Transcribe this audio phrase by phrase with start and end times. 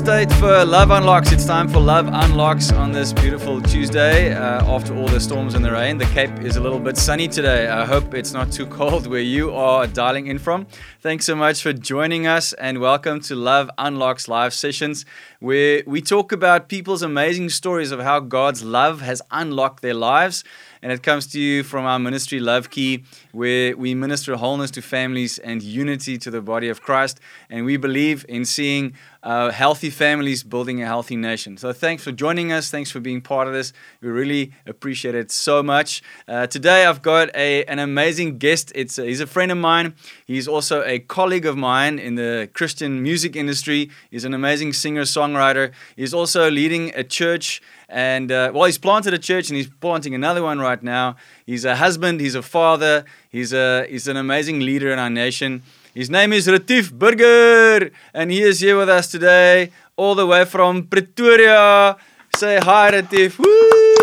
[0.00, 1.30] State for Love Unlocks.
[1.30, 5.62] It's time for Love Unlocks on this beautiful Tuesday uh, after all the storms and
[5.62, 5.98] the rain.
[5.98, 7.68] The Cape is a little bit sunny today.
[7.68, 10.66] I hope it's not too cold where you are dialing in from.
[11.00, 15.04] Thanks so much for joining us and welcome to Love Unlocks live sessions
[15.38, 20.44] where we talk about people's amazing stories of how God's love has unlocked their lives
[20.82, 24.82] and it comes to you from our ministry, Love Key, where we minister wholeness to
[24.82, 27.20] families and unity to the body of Christ.
[27.50, 31.58] And we believe in seeing uh, healthy families building a healthy nation.
[31.58, 32.70] So thanks for joining us.
[32.70, 33.72] Thanks for being part of this.
[34.00, 36.02] We really appreciate it so much.
[36.26, 38.72] Uh, today I've got a, an amazing guest.
[38.74, 39.94] It's a, he's a friend of mine.
[40.24, 43.90] He's also a colleague of mine in the Christian music industry.
[44.10, 45.72] He's an amazing singer songwriter.
[45.96, 50.14] He's also leading a church and uh, well, he's planted a church and he's planting
[50.14, 51.16] another one right now.
[51.44, 55.62] He's a husband, he's a father, he's, a, he's an amazing leader in our nation.
[55.94, 60.44] His name is Retief Burger, and he is here with us today, all the way
[60.44, 61.96] from Pretoria.
[62.36, 63.38] Say hi, Retief.
[63.38, 63.46] Woo!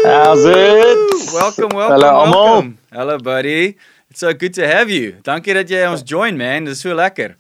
[0.04, 1.34] How's it?
[1.34, 2.78] Welcome, welcome, Hello, welcome.
[2.92, 3.78] Hello, buddy.
[4.10, 5.16] It's so good to have you.
[5.24, 6.66] Dankie dat jy ons join, man.
[6.66, 7.36] Dis so lekker.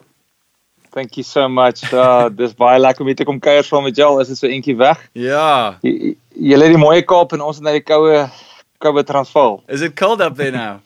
[0.91, 1.83] Thank you so much.
[1.93, 4.09] Uh dis baie lekker om hier te kom kuier saam met jou.
[4.21, 5.01] Is dit so eentjie weg?
[5.13, 5.77] Ja.
[5.85, 8.27] Jy die mooi Kaap en ons is net die koue
[8.79, 9.63] koue Transvaal.
[9.67, 10.81] Is it cold up there now?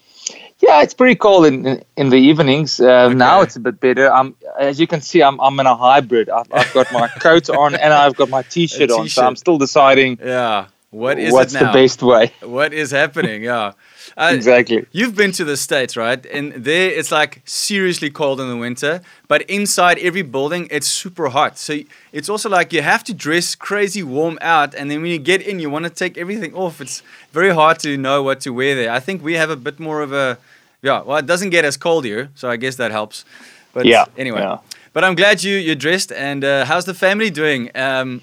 [0.61, 2.79] yeah, it's pretty cold in in, in the evenings.
[2.79, 3.15] Uh, okay.
[3.15, 4.11] Now it's a bit better.
[4.11, 6.29] I'm as you can see, I'm I'm in a hybrid.
[6.29, 9.35] I've, I've got my coat on and I've got my t-shirt, t-shirt, on, so I'm
[9.35, 10.19] still deciding.
[10.23, 10.67] Yeah.
[10.91, 12.33] What is what's the best way?
[12.41, 13.43] What is happening?
[13.43, 13.73] Yeah.
[14.17, 14.85] Uh, exactly.
[14.91, 16.25] You've been to the States, right?
[16.25, 21.29] And there it's like seriously cold in the winter, but inside every building it's super
[21.29, 21.57] hot.
[21.57, 21.79] So
[22.11, 25.41] it's also like you have to dress crazy warm out, and then when you get
[25.41, 26.81] in, you want to take everything off.
[26.81, 28.91] It's very hard to know what to wear there.
[28.91, 30.37] I think we have a bit more of a,
[30.81, 33.25] yeah, well, it doesn't get as cold here, so I guess that helps.
[33.73, 34.41] But yeah, anyway.
[34.41, 34.57] Yeah.
[34.93, 37.71] But I'm glad you, you're dressed, and uh, how's the family doing?
[37.75, 38.21] Um,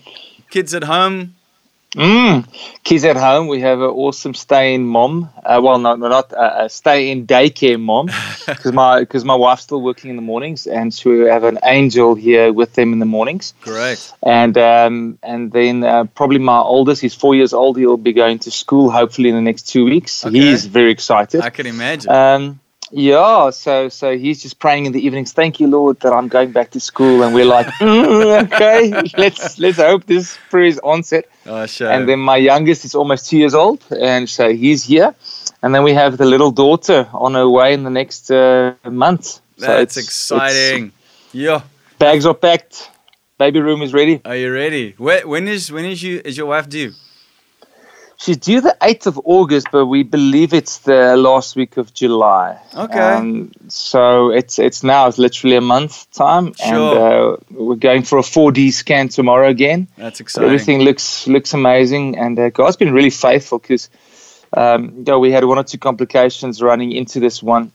[0.51, 1.35] kids at home,
[1.93, 2.47] Mm.
[2.85, 3.49] Kids at home.
[3.49, 5.31] We have an awesome stay-in mom.
[5.43, 8.07] Uh, well, no, not uh, a stay-in daycare mom,
[8.47, 11.59] because my because my wife's still working in the mornings, and so we have an
[11.65, 13.55] angel here with them in the mornings.
[13.63, 14.13] Great.
[14.23, 17.79] And um, and then uh, probably my oldest, he's four years old.
[17.79, 20.27] He'll be going to school hopefully in the next two weeks.
[20.27, 20.39] Okay.
[20.39, 21.41] He's very excited.
[21.41, 22.11] I can imagine.
[22.11, 22.61] Um,
[22.91, 25.33] yeah, so so he's just praying in the evenings.
[25.33, 29.59] Thank you, Lord, that I'm going back to school, and we're like, mm, okay, let's
[29.59, 31.27] let's hope this prayer is onset.
[31.47, 31.91] Oh, sure.
[31.91, 35.15] And then my youngest is almost two years old, and so he's here.
[35.63, 39.41] And then we have the little daughter on her way in the next uh, month.
[39.57, 40.87] So That's it's, exciting.
[40.87, 41.63] It's, yeah.
[41.99, 42.91] Bags are packed.
[43.39, 44.21] Baby room is ready.
[44.25, 44.95] Are you ready?
[44.99, 46.93] when is when is you is your wife due?
[48.21, 52.61] She's due the 8th of August, but we believe it's the last week of July.
[52.75, 52.99] Okay.
[52.99, 56.67] Um, so it's it's now it's literally a month time, sure.
[56.67, 59.87] and uh, we're going for a 4D scan tomorrow again.
[59.97, 60.49] That's exciting.
[60.51, 63.89] Everything looks looks amazing, and uh, God's been really faithful because
[64.57, 67.71] um, you know, we had one or two complications running into this one,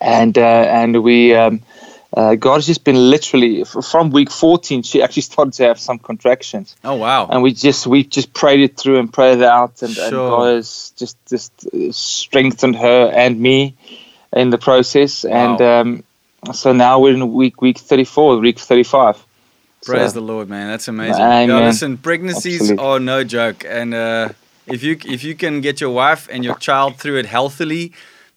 [0.00, 1.34] and uh, and we.
[1.34, 1.62] Um,
[2.14, 4.82] uh, God has just been literally from week 14.
[4.82, 6.76] She actually started to have some contractions.
[6.84, 7.26] Oh wow!
[7.26, 10.04] And we just we just prayed it through and prayed it out, and, sure.
[10.04, 11.52] and God has just just
[11.94, 13.76] strengthened her and me
[14.32, 15.24] in the process.
[15.24, 15.30] Wow.
[15.30, 16.04] And um,
[16.52, 19.24] so now we're in week week 34, week 35.
[19.84, 20.68] Praise so, the Lord, man!
[20.68, 21.22] That's amazing.
[21.22, 21.64] Amen.
[21.64, 22.84] listen, pregnancies Absolutely.
[22.84, 24.28] are no joke, and uh,
[24.66, 27.92] if you if you can get your wife and your child through it healthily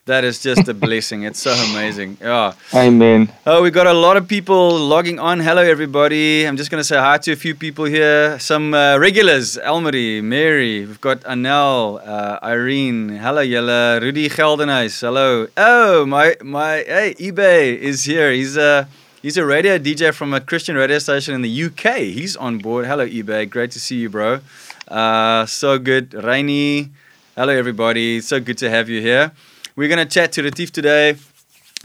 [0.05, 1.23] that is just a blessing.
[1.23, 2.17] It's so amazing.
[2.21, 2.53] Yeah.
[2.75, 3.31] Amen.
[3.47, 5.39] Oh, we got a lot of people logging on.
[5.39, 6.47] Hello, everybody.
[6.47, 8.37] I'm just going to say hi to a few people here.
[8.37, 10.85] Some uh, regulars Elmarie, Mary.
[10.85, 13.17] We've got Anel, uh, Irene.
[13.17, 13.99] Hello, Yella.
[13.99, 15.01] Rudy Geldenhuis.
[15.01, 15.47] Hello.
[15.57, 18.31] Oh, my, my, hey, eBay is here.
[18.31, 18.87] He's a.
[19.23, 21.97] He's a radio DJ from a Christian radio station in the UK.
[22.13, 22.85] He's on board.
[22.85, 23.49] Hello, eBay.
[23.49, 24.39] Great to see you, bro.
[24.87, 26.13] Uh, so good.
[26.13, 26.91] Rainy.
[27.35, 28.21] Hello, everybody.
[28.21, 29.31] So good to have you here.
[29.77, 31.17] We're going to chat to Retief today,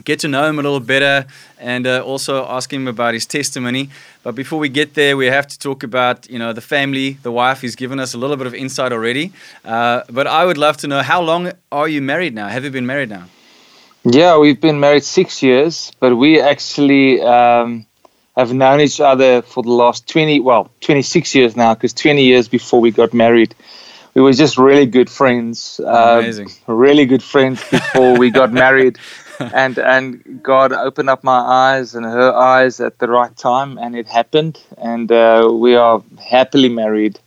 [0.05, 1.27] get to know him a little better,
[1.59, 3.91] and uh, also ask him about his testimony.
[4.23, 7.33] But before we get there, we have to talk about you know the family, the
[7.33, 7.63] wife.
[7.63, 9.33] He's given us a little bit of insight already.
[9.65, 12.47] Uh, but I would love to know how long are you married now?
[12.47, 13.25] Have you been married now?
[14.05, 17.21] Yeah, we've been married six years, but we actually.
[17.21, 17.87] Um,
[18.37, 22.49] have known each other for the last 20 well 26 years now because 20 years
[22.49, 23.55] before we got married
[24.15, 25.81] we were just really good friends.
[25.85, 26.49] Amazing.
[26.67, 28.99] Um, really good friends before we got married.
[29.39, 33.97] And and God opened up my eyes and her eyes at the right time, and
[33.97, 34.63] it happened.
[34.77, 37.19] And uh, we are happily married.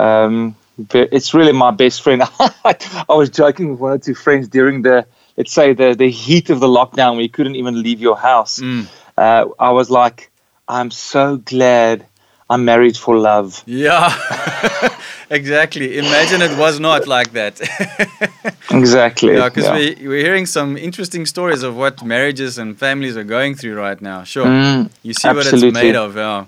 [0.00, 0.56] Um,
[0.92, 2.22] it's really my best friend.
[2.40, 5.06] I was joking with one or two friends during the,
[5.36, 8.58] let's say, the, the heat of the lockdown you couldn't even leave your house.
[8.58, 8.88] Mm.
[9.16, 10.30] Uh, I was like,
[10.66, 12.06] I'm so glad
[12.50, 13.62] I'm married for love.
[13.66, 14.08] Yeah,
[15.34, 15.98] exactly.
[15.98, 17.60] Imagine it was not like that.
[18.70, 19.34] exactly.
[19.34, 19.76] Yeah, because yeah.
[19.76, 24.00] we, we're hearing some interesting stories of what marriages and families are going through right
[24.00, 24.24] now.
[24.24, 24.46] Sure.
[24.46, 25.68] Mm, you see absolutely.
[25.68, 26.16] what it's made of.
[26.16, 26.46] Yeah.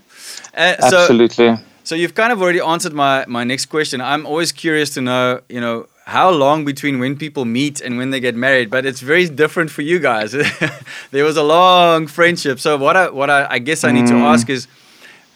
[0.55, 1.57] Uh, so, absolutely.
[1.85, 4.01] So you've kind of already answered my, my next question.
[4.01, 8.11] I'm always curious to know, you know, how long between when people meet and when
[8.11, 10.33] they get married, but it's very different for you guys.
[11.11, 12.61] there was a long friendship.
[12.61, 14.11] So what I what I, I guess I need mm.
[14.11, 14.69] to ask is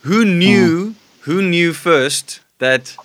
[0.02, 0.94] who knew mm.
[1.22, 2.96] who knew first that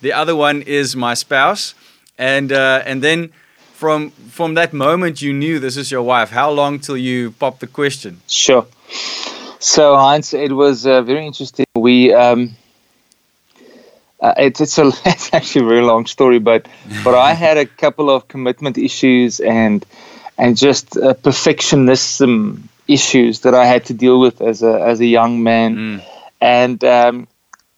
[0.00, 1.74] the other one is my spouse.
[2.18, 3.32] And uh, and then
[3.74, 6.30] from from that moment you knew this is your wife.
[6.30, 8.20] How long till you popped the question?
[8.26, 8.66] Sure.
[9.58, 11.66] So Heinz, it was uh, very interesting.
[11.74, 12.56] We um,
[14.20, 16.68] uh, it's it's a it's actually a very long story, but
[17.04, 19.84] but I had a couple of commitment issues and
[20.38, 25.06] and just uh, perfectionism issues that I had to deal with as a as a
[25.06, 26.04] young man, mm.
[26.40, 27.28] and um,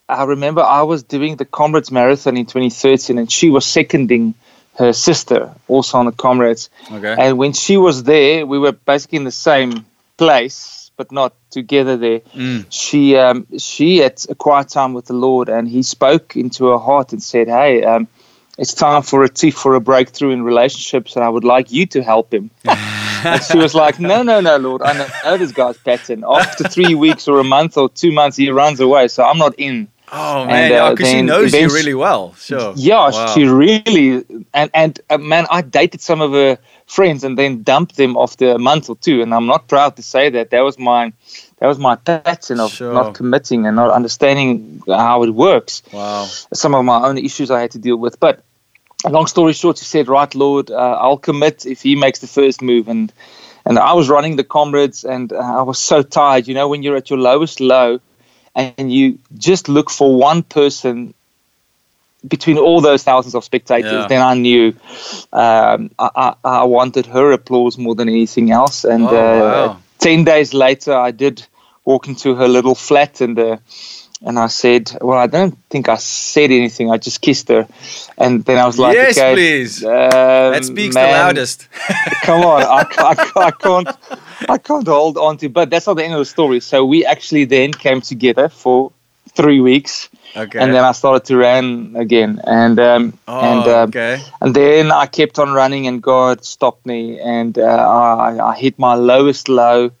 [0.09, 4.33] I remember I was doing the Comrades Marathon in 2013, and she was seconding
[4.77, 6.69] her sister also on the Comrades.
[6.91, 7.15] Okay.
[7.17, 9.85] And when she was there, we were basically in the same
[10.17, 12.19] place but not together there.
[12.35, 12.65] Mm.
[12.69, 16.77] She um, she had a quiet time with the Lord, and He spoke into her
[16.77, 18.09] heart and said, "Hey, um,
[18.57, 21.85] it's time for a tea for a breakthrough in relationships, and I would like you
[21.95, 24.91] to help him." and she was like, "No, no, no, Lord, I
[25.23, 26.25] know this guy's pattern.
[26.27, 29.55] After three weeks or a month or two months, he runs away, so I'm not
[29.57, 32.33] in." Oh man, because uh, yeah, she knows you really well.
[32.35, 32.73] Sure.
[32.75, 33.33] Yeah, wow.
[33.33, 36.57] she really and and uh, man, I dated some of her
[36.87, 40.03] friends and then dumped them after a month or two, and I'm not proud to
[40.03, 40.49] say that.
[40.49, 41.13] That was my
[41.59, 42.93] that was my pattern of sure.
[42.93, 45.83] not committing and not understanding how it works.
[45.91, 46.25] Wow.
[46.53, 48.43] Some of my own issues I had to deal with, but
[49.07, 52.61] long story short, she said, "Right, Lord, uh, I'll commit if He makes the first
[52.61, 53.13] move." And
[53.65, 56.47] and I was running the comrades, and uh, I was so tired.
[56.47, 57.99] You know, when you're at your lowest low
[58.55, 61.13] and you just look for one person
[62.27, 64.07] between all those thousands of spectators, yeah.
[64.07, 64.75] then I knew
[65.31, 68.83] um, I, I, I, wanted her applause more than anything else.
[68.83, 69.79] And oh, uh, wow.
[69.99, 71.45] ten days later, I did
[71.85, 73.37] walk into her little flat and.
[73.37, 73.57] Uh,
[74.21, 76.91] and I said, "Well, I don't think I said anything.
[76.91, 77.67] I just kissed her."
[78.17, 79.83] And then I was like, "Yes, okay, please.
[79.83, 81.67] Um, that speaks man, the loudest."
[82.23, 83.87] come on, I, I, I, can't,
[84.49, 85.49] I can't hold on to.
[85.49, 86.59] But that's not the end of the story.
[86.59, 88.91] So we actually then came together for
[89.29, 90.09] three weeks.
[90.35, 90.59] Okay.
[90.59, 94.21] And then I started to run again, and um, oh, and uh, okay.
[94.41, 98.77] and then I kept on running, and God stopped me, and uh, I, I hit
[98.77, 99.91] my lowest low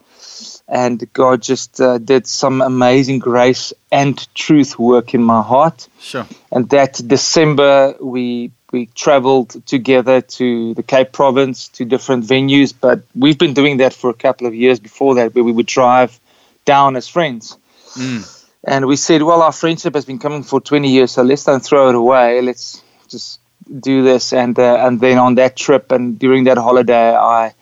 [0.69, 5.87] and God just uh, did some amazing grace and truth work in my heart.
[5.99, 6.27] Sure.
[6.51, 13.01] And that December we we traveled together to the Cape Province to different venues, but
[13.15, 16.19] we've been doing that for a couple of years before that, where we would drive
[16.65, 17.57] down as friends.
[17.95, 18.45] Mm.
[18.63, 21.63] And we said, well, our friendship has been coming for 20 years, so let's don't
[21.63, 22.41] throw it away.
[22.41, 23.39] Let's just
[23.79, 24.33] do this.
[24.33, 27.55] And uh, and then on that trip and during that holiday, I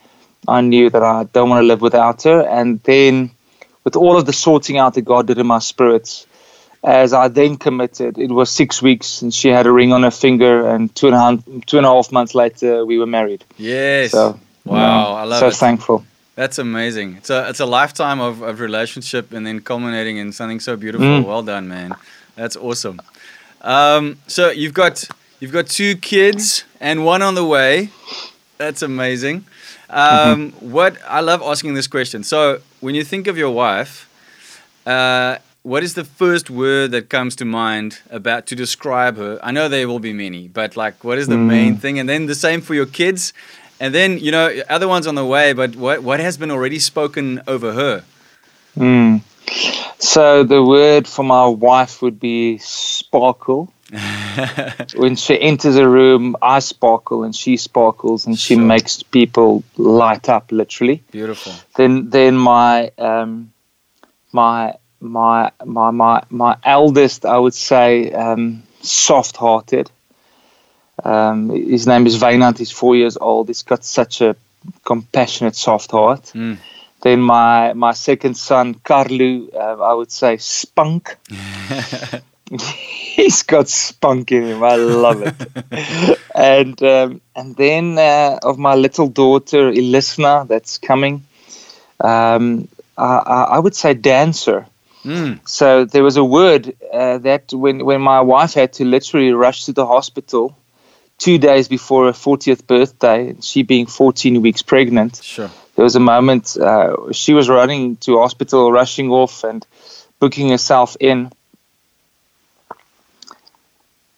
[0.47, 2.41] I knew that I don't want to live without her.
[2.41, 3.31] And then,
[3.83, 6.27] with all of the sorting out that God did in my spirits,
[6.83, 10.11] as I then committed, it was six weeks, and she had a ring on her
[10.11, 13.43] finger, and two and a half, two and a half months later, we were married.
[13.57, 14.11] Yes.
[14.11, 15.51] So, wow, I love so it.
[15.51, 16.05] So thankful.
[16.35, 17.15] That's amazing.
[17.15, 21.07] It's a it's a lifetime of, of relationship, and then culminating in something so beautiful.
[21.07, 21.25] Mm.
[21.25, 21.95] Well done, man.
[22.35, 23.01] That's awesome.
[23.61, 25.03] Um, so you've got
[25.39, 27.89] you've got two kids and one on the way.
[28.57, 29.45] That's amazing.
[29.89, 30.71] Um, mm-hmm.
[30.71, 32.23] What I love asking this question.
[32.23, 34.09] So, when you think of your wife,
[34.85, 39.39] uh, what is the first word that comes to mind about to describe her?
[39.43, 41.47] I know there will be many, but like, what is the mm.
[41.47, 41.99] main thing?
[41.99, 43.33] And then the same for your kids,
[43.79, 45.53] and then you know, other ones on the way.
[45.53, 48.03] But what what has been already spoken over her?
[48.77, 49.21] Mm.
[49.99, 53.73] So the word for my wife would be sparkle.
[54.95, 58.63] when she enters a room, I sparkle and she sparkles, and she sure.
[58.63, 61.03] makes people light up, literally.
[61.11, 61.53] Beautiful.
[61.75, 63.53] Then, then my um,
[64.31, 69.89] my my my my my eldest, I would say, um, soft-hearted.
[71.03, 72.57] Um, his name is Vainant.
[72.57, 73.47] He's four years old.
[73.47, 74.35] He's got such a
[74.83, 76.23] compassionate, soft heart.
[76.33, 76.57] Mm.
[77.01, 81.15] Then my my second son, Carlu, uh, I would say spunk.
[83.17, 84.63] He's got spunk in him.
[84.63, 86.19] I love it.
[86.35, 91.25] and um, and then uh, of my little daughter Elisna, that's coming.
[91.99, 93.17] Um, I,
[93.55, 94.67] I, would say dancer.
[95.03, 95.39] Mm.
[95.49, 99.65] So there was a word uh, that when when my wife had to literally rush
[99.65, 100.55] to the hospital
[101.17, 105.21] two days before her 40th birthday, she being 14 weeks pregnant.
[105.23, 105.49] Sure.
[105.75, 109.65] There was a moment uh, she was running to hospital, rushing off and
[110.19, 111.31] booking herself in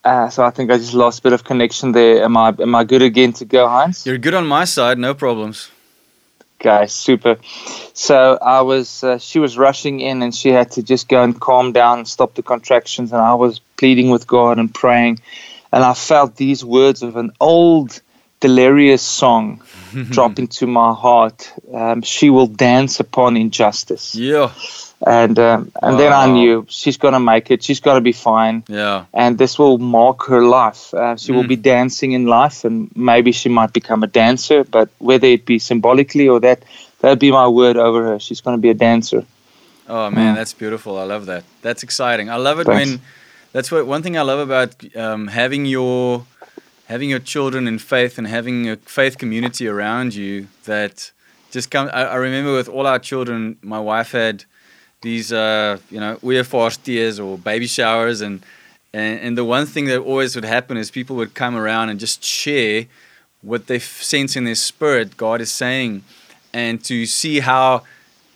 [0.03, 2.23] Uh, so I think I just lost a bit of connection there.
[2.23, 4.05] Am I am I good again to go, Heinz?
[4.05, 5.69] You're good on my side, no problems.
[6.61, 7.37] Okay, super.
[7.93, 11.39] So I was, uh, she was rushing in, and she had to just go and
[11.39, 15.19] calm down, and stop the contractions, and I was pleading with God and praying,
[15.71, 18.01] and I felt these words of an old
[18.41, 19.63] delirious song
[20.09, 21.51] drop into my heart.
[21.73, 24.15] Um, she will dance upon injustice.
[24.15, 24.51] Yeah.
[25.05, 27.63] And um, and then I knew she's gonna make it.
[27.63, 29.05] She's gonna be fine Yeah.
[29.13, 30.93] and this will mark her life.
[30.93, 31.47] Uh, she will Mm.
[31.47, 34.63] be dancing in life, and maybe she might become a dancer.
[34.65, 36.63] But whether it be symbolically or that,
[36.99, 38.19] that'd be my word over her.
[38.19, 39.23] She's going to be a dancer.
[39.87, 40.35] Oh man, Mm.
[40.35, 40.97] that's beautiful.
[40.99, 41.43] I love that.
[41.61, 42.29] That's exciting.
[42.29, 42.91] I love it Thanks.
[42.91, 42.99] when
[43.53, 46.25] that's what one thing I love about um, having your
[46.89, 51.11] having your children in faith and having a faith community around you that
[51.51, 51.89] just come.
[51.93, 54.43] I, I remember with all our children, my wife had
[55.01, 56.17] these uh, you know
[56.83, 58.21] tears or baby showers.
[58.21, 58.43] And,
[58.93, 61.99] and and the one thing that always would happen is people would come around and
[61.99, 62.85] just share
[63.41, 66.03] what they sense in their spirit God is saying.
[66.51, 67.83] And to see how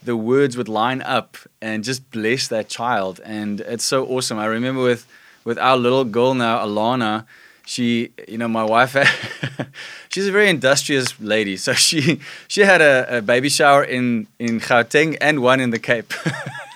[0.04, 3.20] the words would line up and just bless that child.
[3.24, 4.38] And it's so awesome.
[4.38, 5.08] I remember with
[5.44, 7.26] with our little girl now alana
[7.66, 8.96] she you know my wife
[10.14, 14.60] she's a very industrious lady so she she had a, a baby shower in in
[14.60, 16.14] gauteng and one in the cape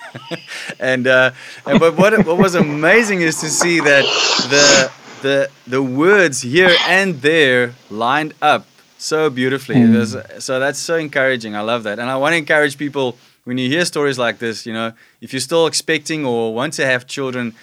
[0.80, 1.30] and uh
[1.66, 4.04] and, but what what was amazing is to see that
[4.50, 4.90] the
[5.22, 8.66] the the words here and there lined up
[8.98, 9.80] so beautifully.
[9.80, 11.54] It was, so that's so encouraging.
[11.54, 14.66] I love that, and I want to encourage people when you hear stories like this.
[14.66, 17.54] You know, if you're still expecting or want to have children,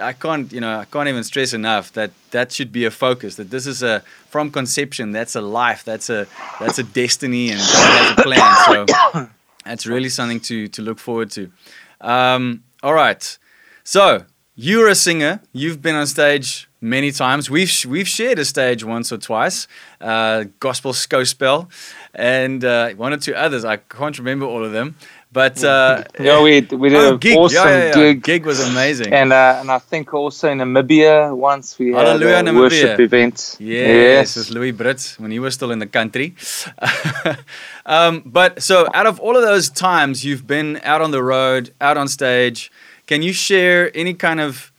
[0.00, 3.36] I can't you know I can't even stress enough that that should be a focus.
[3.36, 5.12] That this is a from conception.
[5.12, 5.84] That's a life.
[5.84, 6.26] That's a
[6.60, 8.86] that's a destiny, and God has a plan.
[8.86, 9.28] So
[9.64, 11.50] that's really something to to look forward to.
[12.00, 13.38] Um, all right,
[13.84, 15.40] so you're a singer.
[15.52, 17.48] You've been on stage many times.
[17.48, 19.66] We've we've shared a stage once or twice.
[20.00, 21.68] Uh, Gospel Scospel,
[22.14, 23.64] and uh, one or two others.
[23.64, 24.96] I can't remember all of them.
[25.32, 27.38] But uh, Yeah, we we did oh, an gig.
[27.38, 27.94] awesome yeah, yeah, yeah.
[27.94, 29.12] gig, Gig was amazing.
[29.14, 32.58] and uh, and I think also in Namibia once we had Hallelujah, a Namibia.
[32.60, 33.56] worship event.
[33.58, 36.34] Yes, with Louis Brittz when he was still in the country.
[37.86, 41.72] um, but so, out of all of those times you've been out on the road,
[41.80, 42.70] out on stage,
[43.06, 44.70] can you share any kind of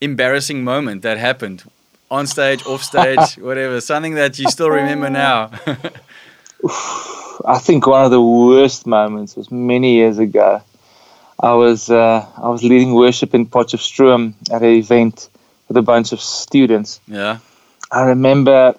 [0.00, 1.62] embarrassing moment that happened
[2.10, 5.50] on stage, off stage, whatever, something that you still remember now?
[7.46, 10.62] I think one of the worst moments was many years ago.
[11.40, 15.28] I was uh, I was leading worship in Potchefstroom at an event
[15.68, 17.00] with a bunch of students.
[17.08, 17.38] yeah.
[17.90, 18.74] I remember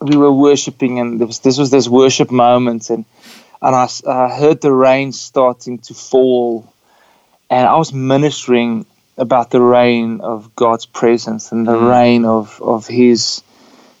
[0.00, 3.04] we were worshiping, and there was, this was this worship moment, and
[3.60, 6.72] and I heard the rain starting to fall,
[7.50, 8.84] and I was ministering
[9.16, 11.90] about the rain of God's presence and the Mm.
[11.90, 13.42] rain of of His,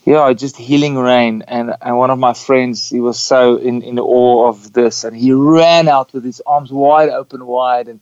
[0.04, 1.42] yeah, just healing rain.
[1.46, 5.16] And and one of my friends, he was so in in awe of this, and
[5.16, 8.00] he ran out with his arms wide open, wide, and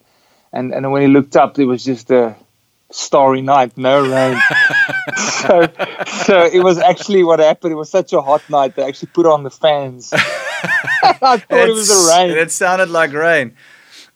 [0.52, 2.36] and and when he looked up, it was just a
[2.90, 4.38] starry night, no rain.
[5.16, 5.68] so,
[6.24, 7.72] so it was actually what happened.
[7.72, 10.12] It was such a hot night they actually put on the fans.
[10.12, 12.36] I thought it was the rain.
[12.36, 13.54] It sounded like rain.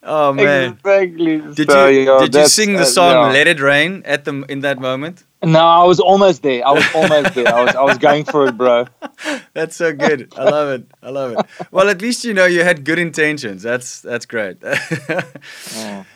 [0.02, 0.72] Oh man.
[0.72, 1.40] Exactly.
[1.40, 3.32] Did So, you yeah, did you sing the uh, song yeah.
[3.32, 5.24] "Let It Rain" at the in that moment?
[5.44, 6.66] No, I was almost there.
[6.66, 7.48] I was almost there.
[7.48, 8.86] I was I was going for it, bro.
[9.52, 10.32] That's so good.
[10.36, 10.86] I love it.
[11.02, 11.46] I love it.
[11.70, 13.62] Well, at least you know you had good intentions.
[13.62, 14.58] That's that's great.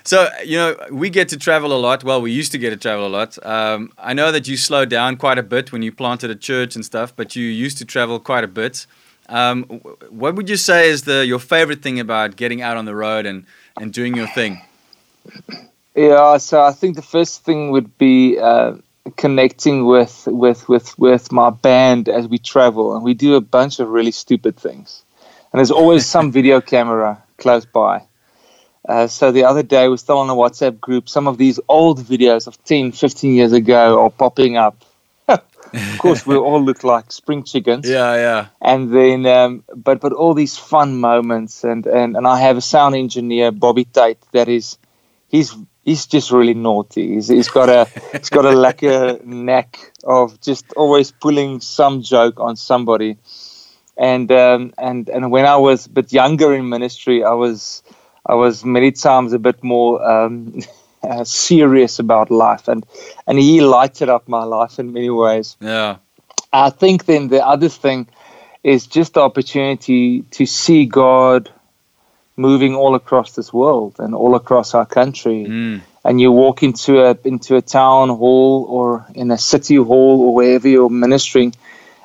[0.04, 2.02] So you know we get to travel a lot.
[2.02, 3.38] Well, we used to get to travel a lot.
[3.44, 6.74] Um, I know that you slowed down quite a bit when you planted a church
[6.76, 8.86] and stuff, but you used to travel quite a bit.
[9.28, 9.64] Um,
[10.08, 13.26] what would you say is the your favorite thing about getting out on the road
[13.26, 13.44] and
[13.78, 14.62] and doing your thing?
[15.94, 18.76] Yeah, so I think the first thing would be uh,
[19.16, 23.80] connecting with, with with with my band as we travel, and we do a bunch
[23.80, 25.02] of really stupid things.
[25.52, 28.02] And there's always some video camera close by.
[28.88, 31.08] Uh, so the other day, we're still on a WhatsApp group.
[31.08, 34.82] Some of these old videos of 10, 15 years ago are popping up.
[35.28, 38.46] of course, we all look like spring chickens Yeah, yeah.
[38.62, 42.62] and then um, but but all these fun moments and, and and I have a
[42.62, 44.78] sound engineer Bobby Tate that is
[45.28, 45.54] he's
[45.88, 47.14] he's just really naughty.
[47.14, 52.38] He's, he's got a he's got a lekker knack of just always pulling some joke
[52.40, 53.16] on somebody.
[53.96, 57.82] And um, and and when I was a bit younger in ministry I was
[58.26, 60.60] I was many times a bit more um,
[61.02, 62.68] uh, serious about life.
[62.68, 62.84] And
[63.26, 65.56] and he lighted up my life in many ways.
[65.60, 65.96] Yeah.
[66.52, 68.08] I think then the other thing
[68.62, 71.50] is just the opportunity to see God
[72.38, 75.80] moving all across this world and all across our country Mm.
[76.04, 80.34] and you walk into a into a town hall or in a city hall or
[80.34, 81.52] wherever you're ministering,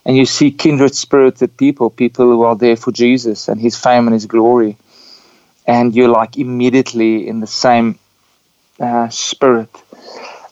[0.06, 4.08] and you see kindred spirited people, people who are there for Jesus and His fame
[4.08, 4.76] and His glory,
[5.68, 8.00] and you're like immediately in the same
[8.80, 9.70] uh, spirit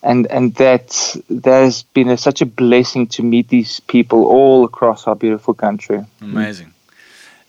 [0.04, 5.08] and and that there's been a, such a blessing to meet these people all across
[5.08, 6.04] our beautiful country.
[6.22, 6.74] Amazing.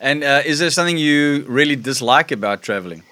[0.02, 3.02] And uh, is there something you really dislike about traveling?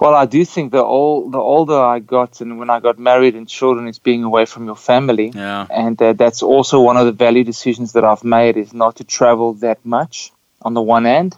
[0.00, 3.34] Well, I do think the old, the older I got, and when I got married
[3.34, 5.30] and children, it's being away from your family.
[5.34, 5.66] Yeah.
[5.70, 9.04] And uh, that's also one of the value decisions that I've made is not to
[9.04, 10.32] travel that much.
[10.62, 11.36] On the one hand,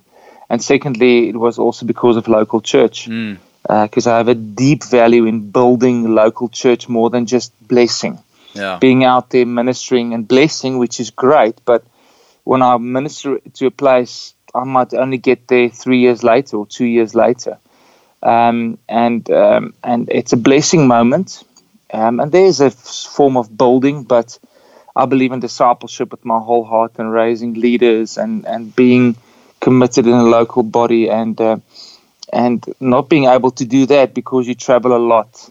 [0.50, 3.08] and secondly, it was also because of local church.
[3.08, 7.52] Mm because uh, I have a deep value in building local church more than just
[7.66, 8.18] blessing.
[8.54, 8.78] Yeah.
[8.78, 11.84] Being out there ministering and blessing, which is great, but
[12.44, 16.66] when I minister to a place, I might only get there three years later or
[16.66, 17.58] two years later,
[18.22, 21.44] um, and um, and it's a blessing moment,
[21.92, 24.38] um, and there's a form of building, but
[24.94, 29.16] I believe in discipleship with my whole heart and raising leaders and and being
[29.60, 31.40] committed in a local body and.
[31.40, 31.56] Uh,
[32.32, 35.50] and not being able to do that because you travel a lot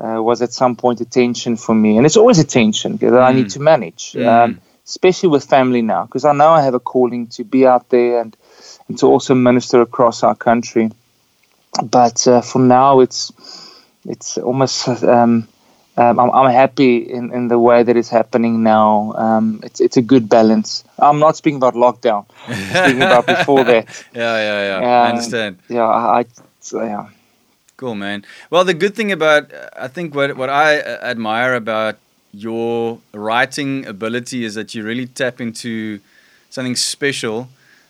[0.00, 1.96] uh, was at some point a tension for me.
[1.96, 3.22] And it's always a tension that mm.
[3.22, 3.52] I need mm.
[3.54, 4.26] to manage, mm.
[4.26, 7.88] um, especially with family now, because I know I have a calling to be out
[7.90, 8.36] there and,
[8.88, 10.90] and to also minister across our country.
[11.82, 13.32] But uh, for now, it's
[14.04, 15.46] it's almost um,
[15.96, 19.12] um, I'm, I'm, happy in, in the way that it's happening now.
[19.16, 20.82] Um, it's it's a good balance.
[20.98, 22.26] I'm not speaking about lockdown.
[22.48, 23.86] I'm speaking about before that.
[24.14, 24.76] Yeah, yeah, yeah.
[24.78, 25.58] Um, I understand.
[25.68, 26.24] Yeah, I, I
[26.60, 27.08] so, yeah.
[27.76, 28.24] Cool, man.
[28.50, 31.96] Well, the good thing about I think what what I admire about
[32.32, 36.00] your writing ability is that you really tap into
[36.48, 37.48] something special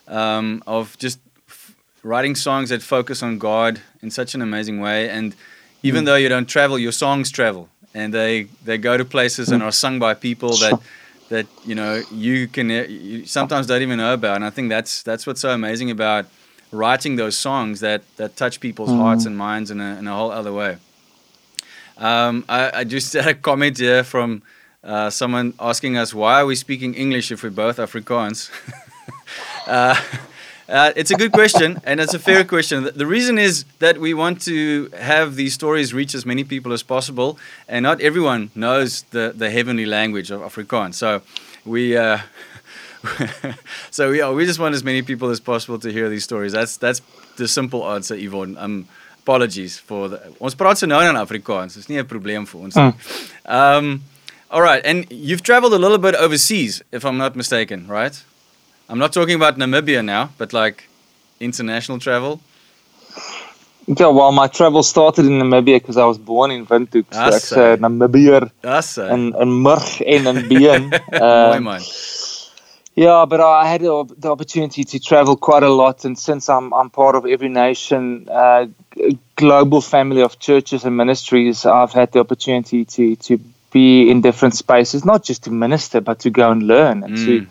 [0.08, 1.18] um, of just
[1.48, 5.08] f- writing songs that focus on God in such an amazing way.
[5.08, 5.34] And
[5.82, 6.06] even mm.
[6.06, 7.68] though you don't travel, your songs travel.
[7.92, 10.80] And they they go to places and are sung by people that
[11.28, 14.36] that you know you can you sometimes don't even know about.
[14.36, 16.26] And i think that's that's what's so amazing about
[16.70, 18.98] writing those songs that that touch people's mm.
[18.98, 20.76] hearts and minds in a, in a whole other way
[22.00, 24.42] um, I, I, just had a comment here from
[24.82, 28.50] uh, someone asking us why are we speaking english if we're both afrikaans
[29.66, 29.94] uh,
[30.70, 32.88] uh, it's a good question, and it's a fair question.
[32.94, 36.84] The reason is that we want to have these stories reach as many people as
[36.84, 40.94] possible, and not everyone knows the, the heavenly language of Afrikaans.
[40.94, 41.22] So
[41.64, 41.96] we.
[41.96, 42.18] Uh,
[43.90, 46.52] so we just want as many people as possible to hear these stories.
[46.52, 47.00] That's that's
[47.36, 48.56] the simple answer, Yvonne.
[48.56, 48.86] Um,
[49.22, 50.20] apologies for the.
[50.40, 51.76] Ons praat se nou in Afrikaans.
[51.78, 52.92] Dis nie 'n probleem vir ons nie.
[52.92, 52.96] Mm.
[53.58, 54.02] Um,
[54.50, 58.16] all right, and you've traveled a little bit overseas, if I'm not mistaken, right?
[58.88, 60.88] I'm not talking about Namibia now, but like
[61.38, 62.40] international travel.
[63.86, 67.06] Yeah, well, my travel started in Namibia because I was born in Windhoek.
[67.12, 68.50] So ek's 'n uh, Namibier.
[69.14, 70.92] in in murg en in been.
[71.12, 71.80] uh,
[72.94, 76.90] yeah, but I had the opportunity to travel quite a lot, and since I'm I'm
[76.90, 78.66] part of every nation, uh,
[79.36, 83.38] global family of churches and ministries, I've had the opportunity to to
[83.70, 87.24] be in different spaces, not just to minister, but to go and learn and mm.
[87.24, 87.46] to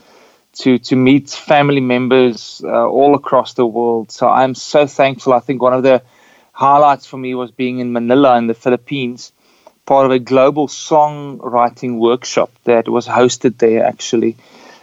[0.54, 4.12] to to meet family members uh, all across the world.
[4.12, 5.34] So I'm so thankful.
[5.34, 6.02] I think one of the
[6.52, 9.32] highlights for me was being in Manila in the Philippines,
[9.86, 14.36] part of a global songwriting workshop that was hosted there actually.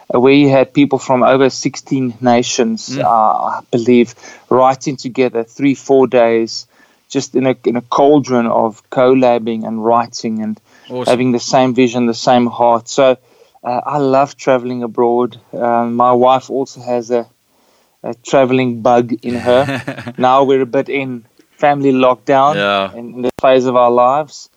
[0.09, 3.03] Where you had people from over 16 nations, mm.
[3.03, 4.15] uh, I believe,
[4.49, 6.65] writing together three, four days,
[7.09, 11.11] just in a in a cauldron of collabing and writing and awesome.
[11.11, 12.87] having the same vision, the same heart.
[12.87, 13.17] So
[13.63, 15.39] uh, I love traveling abroad.
[15.51, 17.27] Um, my wife also has a,
[18.03, 20.13] a traveling bug in her.
[20.17, 22.93] now we're a bit in family lockdown yeah.
[22.93, 24.49] in the phase of our lives.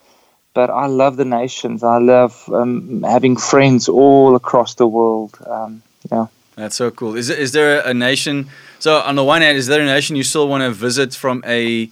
[0.53, 1.83] But I love the nations.
[1.83, 5.39] I love um, having friends all across the world.
[5.47, 6.27] Um, yeah.
[6.57, 7.17] That's so cool.
[7.17, 8.51] Is, is there a nation?
[8.81, 11.43] So, on the one hand, is there a nation you still want to visit from
[11.47, 11.89] a,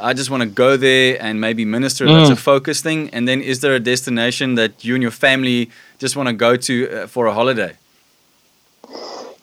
[0.00, 2.04] I just want to go there and maybe minister?
[2.04, 2.28] Mm.
[2.28, 3.10] That's a focus thing.
[3.10, 6.56] And then is there a destination that you and your family just want to go
[6.56, 7.76] to uh, for a holiday?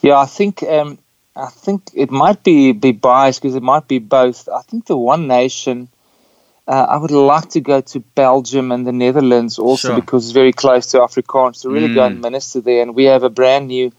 [0.01, 0.99] Yeah, I think um,
[1.36, 4.47] I think it might be be biased because it might be both.
[4.47, 5.88] I think the one nation
[6.67, 9.95] uh, I would like to go to Belgium and the Netherlands also sure.
[9.95, 11.95] because it's very close to Afrikaans to really mm.
[11.95, 12.82] go and minister there.
[12.82, 13.91] And we have a brand new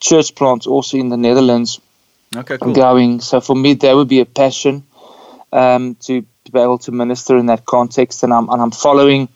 [0.00, 1.80] church plant also in the Netherlands.
[2.36, 2.74] Okay, cool.
[2.74, 4.84] Going so for me that would be a passion
[5.52, 9.28] um, to be able to minister in that context, and I'm and I'm following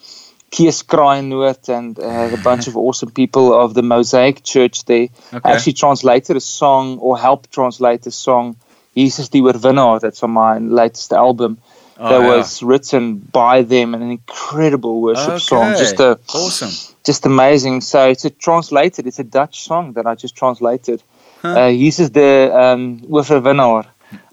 [0.51, 5.51] Kees Kraayenoord and uh, a bunch of awesome people of the Mosaic Church there okay.
[5.51, 8.57] actually translated a song or helped translate a song,
[8.97, 11.59] Jesus die Oorwinnaar, that's on my latest album.
[11.99, 12.37] Oh, that yeah.
[12.37, 15.39] was written by them, an incredible worship okay.
[15.39, 15.77] song.
[15.77, 17.81] Just a awesome, just amazing.
[17.81, 19.07] So it's a translated.
[19.07, 21.03] It's a Dutch song that I just translated.
[21.43, 21.49] Huh.
[21.49, 23.87] Uh, hier is de um, oorwinnaar.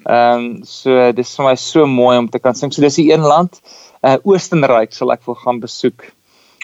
[0.05, 2.71] Ehm um, so dis vir my so mooi om te kan sing.
[2.73, 3.61] So dis die een land,
[4.01, 6.09] uh Oostenryk sal ek wil gaan besoek.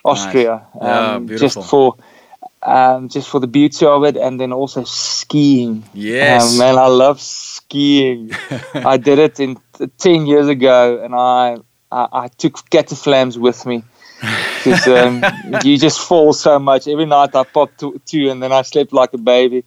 [0.07, 0.67] Austria.
[0.73, 0.87] Nice.
[0.87, 1.95] Yeah, um, just for
[2.67, 5.85] um, just for the beauty of it, and then also skiing.
[5.93, 8.31] Yes, um, man, I love skiing.
[8.73, 9.57] I did it in
[9.97, 11.57] ten years ago, and I
[11.91, 13.83] I, I took cataflams with me
[14.19, 15.23] because um,
[15.63, 16.87] you just fall so much.
[16.87, 19.63] Every night I popped two, and then I slept like a baby.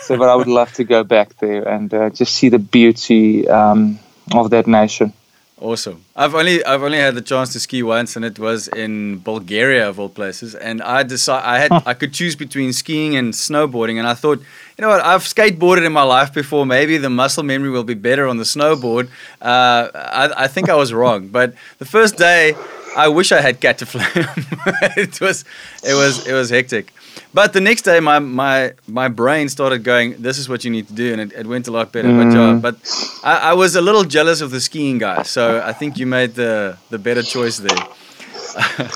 [0.00, 3.48] So, but I would love to go back there and uh, just see the beauty
[3.48, 3.98] um,
[4.32, 5.12] of that nation.
[5.60, 6.04] Awesome.
[6.16, 9.88] I've only I've only had the chance to ski once, and it was in Bulgaria
[9.88, 10.56] of all places.
[10.56, 14.40] And I decided I had I could choose between skiing and snowboarding, and I thought,
[14.40, 16.66] you know what, I've skateboarded in my life before.
[16.66, 19.08] Maybe the muscle memory will be better on the snowboard.
[19.40, 22.56] Uh, I, I think I was wrong, but the first day,
[22.96, 24.06] I wish I had cataflam.
[24.96, 25.44] it was
[25.84, 26.92] it was it was hectic.
[27.32, 30.86] But the next day, my, my, my brain started going, this is what you need
[30.88, 31.12] to do.
[31.12, 32.08] And it, it went a lot better.
[32.08, 32.60] Mm.
[32.60, 35.22] But, but I, I, was a little jealous of the skiing guy.
[35.22, 37.76] So I think you made the, the better choice there.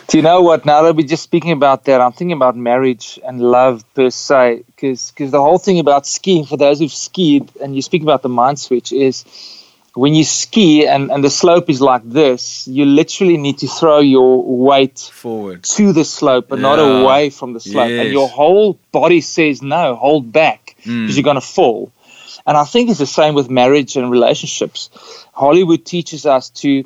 [0.07, 0.65] do you know what?
[0.65, 4.65] Now that we're just speaking about that, I'm thinking about marriage and love per se.
[4.67, 8.29] Because the whole thing about skiing, for those who've skied, and you speak about the
[8.29, 9.25] mind switch, is
[9.99, 13.99] when you ski and, and the slope is like this, you literally need to throw
[13.99, 16.63] your weight forward to the slope, but yeah.
[16.63, 17.91] not away from the slope.
[17.91, 18.05] Yes.
[18.05, 21.15] And your whole body says, no, hold back because mm.
[21.15, 21.91] you're going to fall.
[22.47, 24.89] And I think it's the same with marriage and relationships.
[25.33, 26.85] Hollywood teaches us to,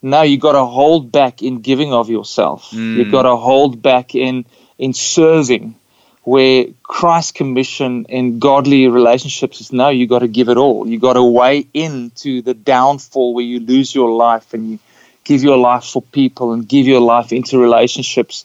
[0.00, 2.70] no, you got to hold back in giving of yourself.
[2.70, 2.96] Mm.
[2.96, 4.46] You got to hold back in
[4.78, 5.74] in serving
[6.24, 10.86] where Christ's commission in godly relationships is no, you got to give it all.
[10.86, 14.78] You got to weigh into the downfall where you lose your life and you
[15.24, 18.44] give your life for people and give your life into relationships.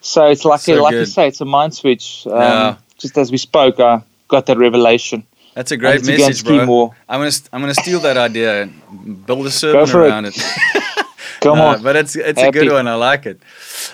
[0.00, 2.26] So it's like, so a, like you say, it's a mind switch.
[2.26, 2.76] Um, yeah.
[2.98, 5.24] Just as we spoke, I got that revelation.
[5.54, 6.66] That's a great message, bro.
[6.66, 6.94] More.
[7.08, 10.36] I'm gonna I'm gonna steal that idea and build a sermon around it.
[10.36, 11.06] it.
[11.40, 12.58] Come no, on, but it's it's Happy.
[12.58, 12.86] a good one.
[12.86, 13.40] I like it.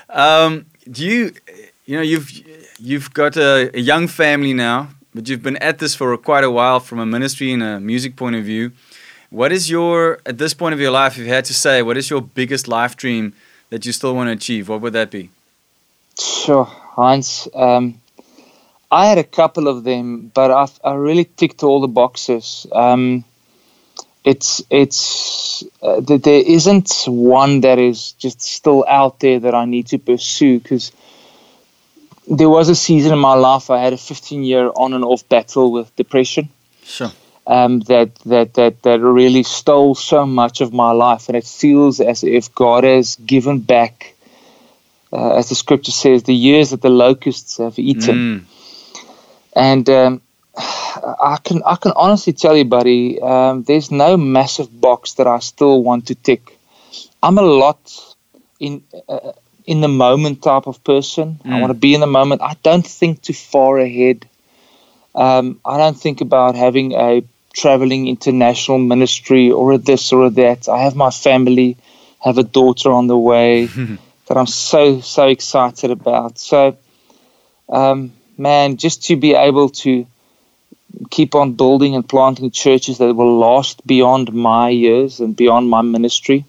[0.08, 1.32] Um, do you
[1.86, 2.30] you know you've
[2.78, 6.50] you've got a, a, young family now, but you've been at this for quite a
[6.50, 8.72] while from a ministry and a music point of view.
[9.30, 11.96] What is your, at this point of your life, if you had to say, what
[11.96, 13.32] is your biggest life dream
[13.70, 14.68] that you still want to achieve?
[14.68, 15.30] What would that be?
[16.18, 17.48] Sure, Heinz.
[17.54, 18.00] Um,
[18.90, 22.66] I had a couple of them, but I've, I really ticked all the boxes.
[22.72, 23.24] Um,
[24.24, 29.88] it's it's uh, there isn't one that is just still out there that I need
[29.88, 30.92] to pursue because
[32.36, 35.28] there was a season in my life I had a 15 year on and off
[35.28, 36.48] battle with depression.
[36.82, 37.12] Sure.
[37.46, 42.00] Um, that, that that that really stole so much of my life, and it feels
[42.00, 44.14] as if God has given back,
[45.12, 48.16] uh, as the scripture says, the years that the locusts have eaten.
[48.16, 48.44] Mm.
[49.56, 50.22] And um,
[50.56, 55.40] I can I can honestly tell you, buddy, um, there's no massive box that I
[55.40, 56.56] still want to tick.
[57.22, 58.14] I'm a lot
[58.60, 58.84] in.
[59.08, 59.32] Uh,
[59.66, 61.40] in the moment type of person.
[61.44, 61.52] Mm.
[61.52, 62.42] I want to be in the moment.
[62.42, 64.26] I don't think too far ahead.
[65.14, 67.22] Um, I don't think about having a
[67.54, 70.68] traveling international ministry or a this or a that.
[70.68, 71.76] I have my family,
[72.20, 73.66] have a daughter on the way
[74.26, 76.38] that I'm so so excited about.
[76.38, 76.76] So,
[77.68, 80.06] um, man, just to be able to
[81.10, 85.82] keep on building and planting churches that will last beyond my years and beyond my
[85.82, 86.44] ministry.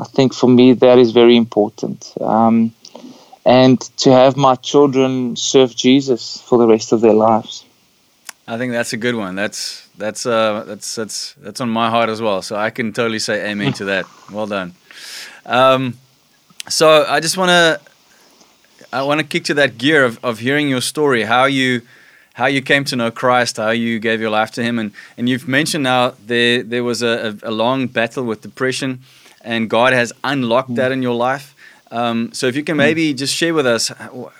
[0.00, 2.14] I think for me that is very important.
[2.20, 2.72] Um,
[3.44, 7.64] and to have my children serve Jesus for the rest of their lives.
[8.46, 9.34] I think that's a good one.
[9.34, 12.42] That's that's uh, that's that's that's on my heart as well.
[12.42, 14.06] So I can totally say amen to that.
[14.32, 14.74] Well done.
[15.44, 15.98] Um,
[16.68, 17.80] so I just want to
[18.92, 21.82] I want to kick to that gear of, of hearing your story, how you
[22.34, 25.28] how you came to know Christ, how you gave your life to Him, and and
[25.28, 29.00] you've mentioned now there there was a, a long battle with depression
[29.40, 31.54] and God has unlocked that in your life.
[31.90, 33.88] Um, so if you can maybe just share with us,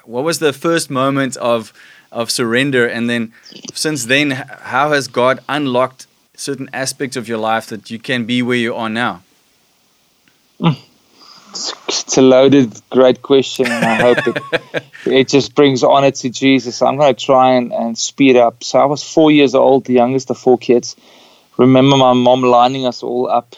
[0.04, 1.72] what was the first moment of
[2.12, 3.32] of surrender, and then
[3.72, 8.42] since then, how has God unlocked certain aspects of your life that you can be
[8.42, 9.22] where you are now?
[11.52, 13.66] It's a loaded, great question.
[13.66, 16.80] I hope it, it just brings honor to Jesus.
[16.82, 18.62] I'm going to try and, and speed up.
[18.62, 20.96] So I was four years old, the youngest of four kids.
[21.58, 23.56] Remember my mom lining us all up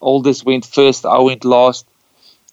[0.00, 1.86] oldest went first, I went last,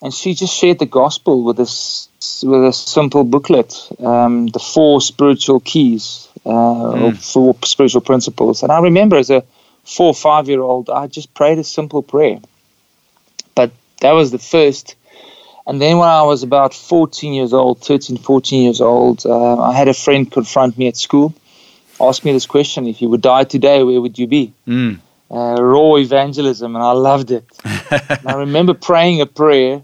[0.02, 2.08] and she just shared the gospel with us
[2.44, 7.02] with a simple booklet, um, the four spiritual keys, uh, mm.
[7.02, 8.64] or four spiritual principles.
[8.64, 9.44] And I remember as a
[9.84, 12.40] four or five year old, I just prayed a simple prayer.
[13.56, 14.96] But that was the first.
[15.68, 19.74] And then when I was about 14 years old, 13, 14 years old, uh, I
[19.74, 21.34] had a friend confront me at school,
[22.00, 24.54] ask me this question: If you would die today, where would you be?
[24.68, 25.00] Mm.
[25.34, 27.46] Uh, raw evangelism, and I loved it.
[27.64, 29.82] I remember praying a prayer,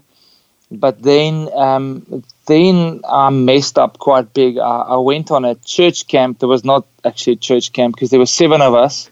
[0.70, 4.58] but then um, then I messed up quite big.
[4.58, 6.40] I, I, went on a church camp.
[6.40, 9.08] There was not actually a church camp because there were seven of us.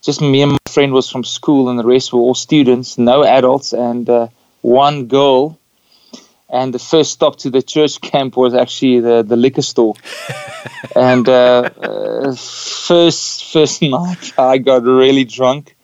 [0.00, 3.22] Just me and my friend was from school, and the rest were all students, no
[3.22, 4.28] adults, and uh,
[4.62, 5.59] one girl
[6.52, 9.94] and the first stop to the church camp was actually the, the liquor store.
[10.96, 15.76] and uh, uh, first first night, I got really drunk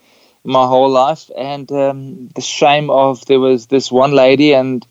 [0.44, 4.86] my whole life, and um, the shame of there was this one lady, and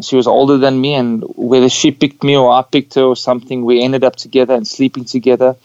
[0.00, 3.16] she was older than me, and whether she picked me or I picked her or
[3.16, 5.56] something, we ended up together and sleeping together.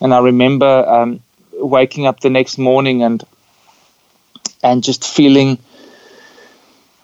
[0.00, 1.20] And I remember um,
[1.54, 3.22] waking up the next morning and
[4.62, 5.58] and just feeling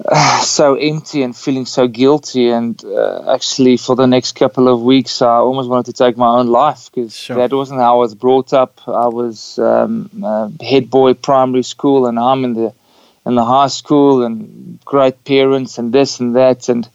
[0.42, 2.50] so empty and feeling so guilty.
[2.50, 6.28] And uh, actually, for the next couple of weeks, I almost wanted to take my
[6.28, 7.36] own life because sure.
[7.36, 8.80] that wasn't how I was brought up.
[8.86, 12.74] I was um, head boy primary school, and I'm in the
[13.24, 16.88] in the high school, and great parents, and this and that, and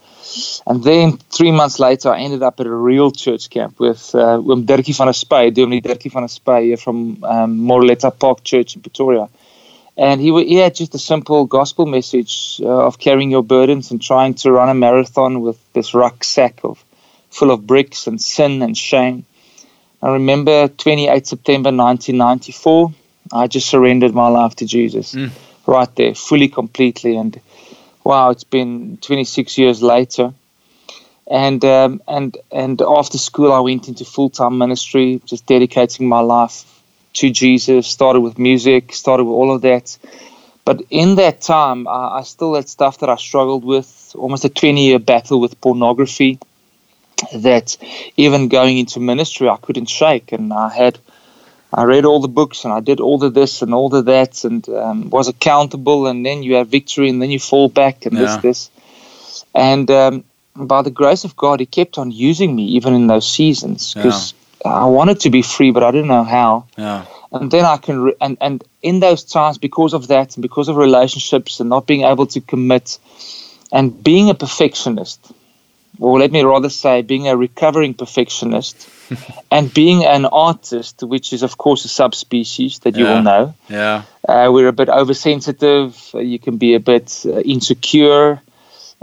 [0.66, 4.40] and then three months later, I ended up at a real church camp with uh,
[4.42, 8.76] with Dirkie van der Spuy, Dominee Dirkie van der Spuy from um, Moreleta Park Church
[8.76, 9.28] in Pretoria
[9.98, 14.02] and he, he had just a simple gospel message uh, of carrying your burdens and
[14.02, 16.84] trying to run a marathon with this rucksack of
[17.30, 19.26] full of bricks and sin and shame.
[20.02, 22.94] I remember 28 September 1994.
[23.34, 25.32] I just surrendered my life to Jesus mm.
[25.68, 27.16] right there, fully, completely.
[27.16, 27.40] And
[28.04, 30.34] wow, it's been 26 years later.
[31.30, 36.20] And um, and and after school, I went into full time ministry, just dedicating my
[36.20, 36.66] life
[37.14, 39.98] to Jesus, started with music, started with all of that.
[40.64, 44.50] But in that time, I, I still had stuff that I struggled with, almost a
[44.50, 46.40] 20 year battle with pornography
[47.34, 47.78] that
[48.18, 50.32] even going into ministry, I couldn't shake.
[50.32, 51.00] And I had,
[51.74, 54.44] I read all the books and I did all the this and all the that
[54.44, 56.08] and um, was accountable.
[56.08, 58.40] And then you have victory and then you fall back and yeah.
[58.42, 59.46] this, this.
[59.54, 60.24] And um,
[60.56, 64.34] by the grace of God, He kept on using me even in those seasons because
[64.66, 66.68] I wanted to be free, but I didn't know how.
[66.78, 67.06] Yeah.
[67.32, 70.68] And then I can, re- and and in those times, because of that, and because
[70.68, 73.00] of relationships, and not being able to commit,
[73.72, 75.32] and being a perfectionist,
[76.00, 78.90] or let me rather say, being a recovering perfectionist,
[79.52, 83.14] and being an artist, which is of course a subspecies that you yeah.
[83.14, 83.54] will know.
[83.70, 84.04] Yeah.
[84.28, 86.12] Uh, we're a bit oversensitive.
[86.14, 88.42] You can be a bit uh, insecure.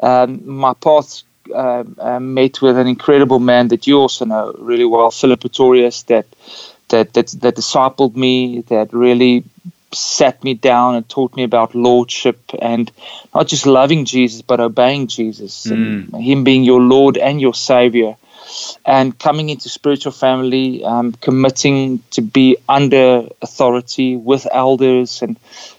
[0.02, 1.22] Um, my path
[1.54, 6.02] uh, uh, met with an incredible man that you also know really well, Philip Pretorius,
[6.04, 6.26] that
[6.88, 9.44] that that that discipled me, that really
[9.92, 12.92] sat me down and taught me about lordship and
[13.34, 16.12] not just loving Jesus but obeying Jesus mm.
[16.12, 18.14] and him being your Lord and your Savior
[18.84, 25.38] and coming into spiritual family, um, committing to be under authority with elders and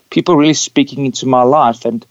[0.10, 2.06] people really speaking into my life and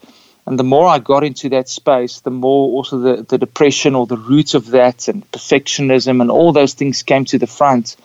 [0.48, 4.06] and the more I got into that space, the more also the, the depression or
[4.06, 7.96] the roots of that and perfectionism and all those things came to the front.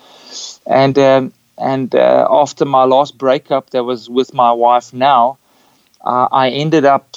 [0.66, 5.38] And um, and uh, after my last breakup, that was with my wife now,
[6.02, 7.16] uh, I ended up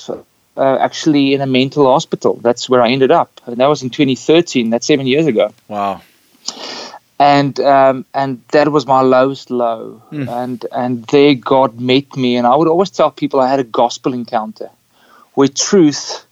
[0.56, 2.36] uh, actually in a mental hospital.
[2.36, 4.70] That's where I ended up, and that was in 2013.
[4.70, 5.54] That's seven years ago.
[5.68, 6.04] Wow.
[7.20, 10.30] And um, and that was my lowest low, mm.
[10.30, 13.66] and and there God met me, and I would always tell people I had a
[13.66, 14.70] gospel encounter
[15.38, 16.26] where truth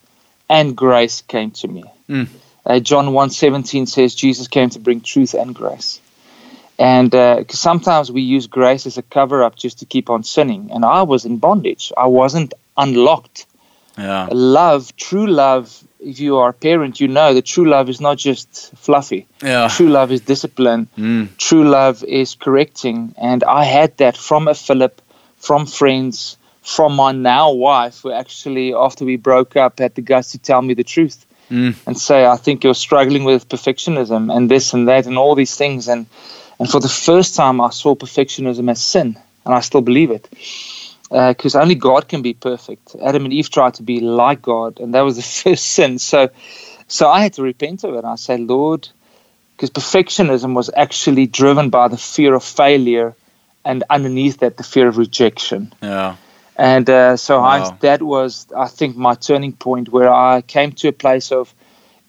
[0.49, 1.83] and grace came to me.
[2.09, 2.27] Mm.
[2.65, 6.01] Uh, John 1.17 says Jesus came to bring truth and grace.
[6.79, 10.71] And uh, sometimes we use grace as a cover up just to keep on sinning.
[10.71, 11.93] And I was in bondage.
[11.95, 13.45] I wasn't unlocked.
[13.95, 14.27] Yeah.
[14.31, 18.17] Love, true love, if you are a parent, you know that true love is not
[18.17, 19.27] just fluffy.
[19.43, 19.67] Yeah.
[19.67, 20.87] True love is discipline.
[20.97, 21.37] Mm.
[21.37, 23.13] True love is correcting.
[23.19, 24.99] And I had that from a Philip,
[25.37, 30.31] from friends, from my now wife, who actually, after we broke up, had the guts
[30.31, 31.75] to tell me the truth mm.
[31.85, 35.55] and say, "I think you're struggling with perfectionism and this and that and all these
[35.55, 36.07] things." And
[36.59, 40.27] and for the first time, I saw perfectionism as sin, and I still believe it
[41.09, 42.95] because uh, only God can be perfect.
[43.01, 45.99] Adam and Eve tried to be like God, and that was the first sin.
[45.99, 46.29] So,
[46.87, 48.03] so I had to repent of it.
[48.03, 48.89] I said, Lord,
[49.55, 53.15] because perfectionism was actually driven by the fear of failure,
[53.63, 55.73] and underneath that, the fear of rejection.
[55.81, 56.15] Yeah.
[56.55, 57.45] And uh, so wow.
[57.47, 61.53] I, that was, I think, my turning point where I came to a place of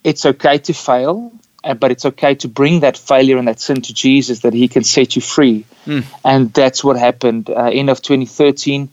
[0.04, 1.32] it's okay to fail,
[1.64, 4.68] uh, but it's okay to bring that failure and that sin to Jesus that He
[4.68, 5.64] can set you free.
[5.84, 6.04] Mm.
[6.24, 7.50] And that's what happened.
[7.50, 8.88] Uh, end of 2013,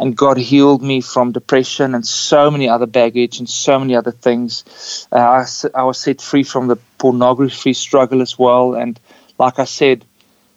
[0.00, 4.12] and God healed me from depression and so many other baggage and so many other
[4.12, 5.06] things.
[5.12, 8.74] Uh, I, I was set free from the pornography struggle as well.
[8.74, 8.98] And
[9.38, 10.04] like I said,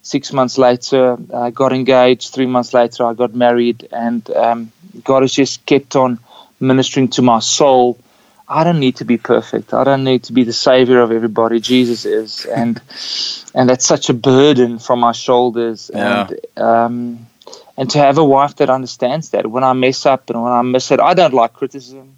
[0.04, 2.34] six months later, I got engaged.
[2.34, 3.88] Three months later, I got married.
[3.92, 4.72] And um,
[5.04, 6.20] God has just kept on
[6.60, 7.98] ministering to my soul.
[8.48, 9.74] I don't need to be perfect.
[9.74, 11.60] I don't need to be the savior of everybody.
[11.60, 12.80] Jesus is, and
[13.56, 15.90] and that's such a burden from my shoulders.
[15.92, 16.28] Yeah.
[16.28, 17.28] And um,
[17.78, 20.62] and to have a wife that understands that when I mess up and when I
[20.62, 22.18] miss it, I don't like criticism.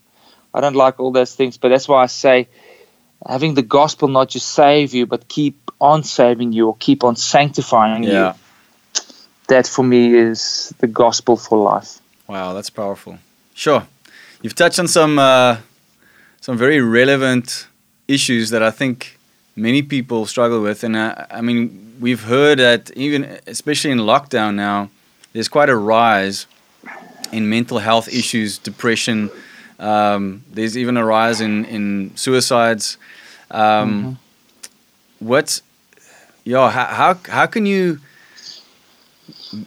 [0.54, 2.48] I don't like all those things, but that's why I say
[3.28, 7.16] having the gospel not just save you, but keep on saving you or keep on
[7.16, 8.34] sanctifying Yeah.
[8.34, 9.02] you.
[9.48, 12.00] That for me is the gospel for life.
[12.28, 13.20] Wow, that's powerful.
[13.54, 13.86] Sure,
[14.42, 15.58] you've touched on some uh,
[16.42, 17.68] some very relevant
[18.08, 19.20] issues that I think
[19.56, 24.56] many people struggle with, and uh, I mean we've heard that even especially in lockdown
[24.56, 24.90] now,
[25.34, 26.48] there's quite a rise
[27.32, 29.30] in mental health issues, depression.
[29.80, 32.98] Um, there's even a rise in in suicides.
[33.52, 34.18] Um,
[35.20, 35.62] What,
[36.44, 38.00] yeah, how, how how can you?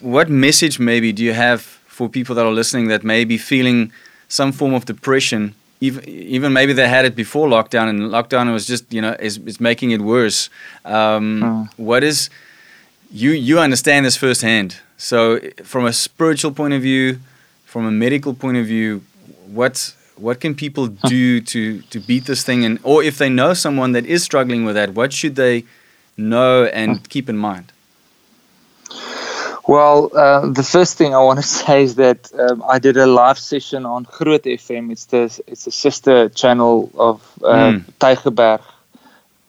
[0.01, 3.93] What message maybe do you have for people that are listening that may be feeling
[4.29, 5.55] some form of depression?
[5.81, 9.39] Even, even maybe they had it before lockdown, and lockdown was just you know is,
[9.47, 10.51] is making it worse.
[10.85, 11.69] Um, Mm.
[11.77, 12.31] What is
[13.11, 14.77] you you understand this firsthand?
[14.97, 17.19] So from a spiritual point of view,
[17.65, 19.01] from a medical point of view,
[19.47, 22.65] what what can people do to to beat this thing?
[22.65, 25.65] And or if they know someone that is struggling with that, what should they
[26.17, 27.73] know and keep in mind?
[29.67, 33.07] Well, uh, the first thing I want to say is that um, I did a
[33.07, 34.91] live session on Groot FM.
[34.91, 37.85] It's the it's a sister channel of uh, Mm.
[38.01, 38.63] Tygerberg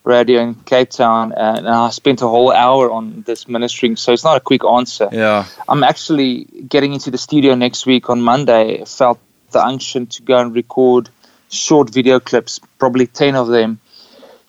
[0.03, 3.95] Radio in Cape Town, and I spent a whole hour on this ministering.
[3.95, 5.07] So it's not a quick answer.
[5.11, 5.45] Yeah.
[5.67, 8.83] I'm actually getting into the studio next week on Monday.
[8.85, 9.19] Felt
[9.51, 11.09] the unction to go and record
[11.49, 13.79] short video clips, probably ten of them,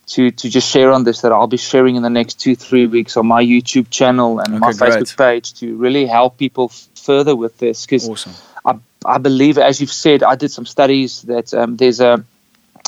[0.06, 2.86] to to just share on this that I'll be sharing in the next two three
[2.86, 4.92] weeks on my YouTube channel and my great.
[4.92, 8.32] Facebook page to really help people f- further with this because Awesome.
[8.64, 12.24] I, I believe, as you've said, I did some studies that um, there's a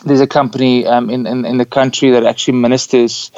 [0.05, 3.31] there's a company um, in, in in the country that actually ministers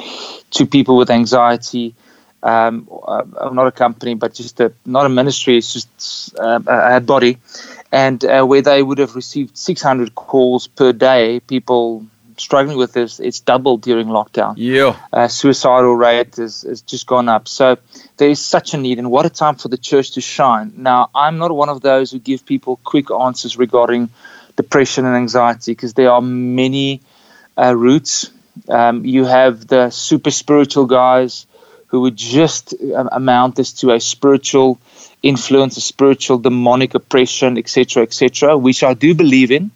[0.51, 1.95] to people with anxiety.
[2.43, 5.57] Um, uh, not a company, but just a not a ministry.
[5.57, 7.37] It's just uh, a, a body,
[7.95, 11.39] and uh, where they would have received 600 calls per day.
[11.39, 12.05] People
[12.37, 13.19] struggling with this.
[13.19, 14.95] It's doubled during lockdown Yeah.
[15.13, 17.47] uh, suicidal rate has, has just gone up.
[17.47, 17.77] So
[18.17, 20.73] there is such a need, and what a time for the church to shine.
[20.75, 24.09] Now, I'm not one of those who give people quick answers regarding
[24.57, 27.01] depression and anxiety because there are many
[27.57, 28.29] uh, routes.
[28.67, 31.45] Um, you have the super spiritual guys
[31.87, 34.77] who would just um, amount this to a spiritual
[35.33, 39.71] influence, a spiritual demonic oppression, etc., etc., which I do believe in.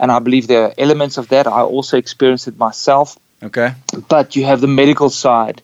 [0.00, 1.46] And I believe there are elements of that.
[1.46, 3.70] I also experienced it myself Okay.
[4.08, 5.60] but you have the medical side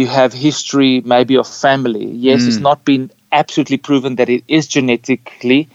[0.00, 2.62] you have history maybe of family yes it's Mm.
[2.70, 5.66] not been absolutely proven that it is genetically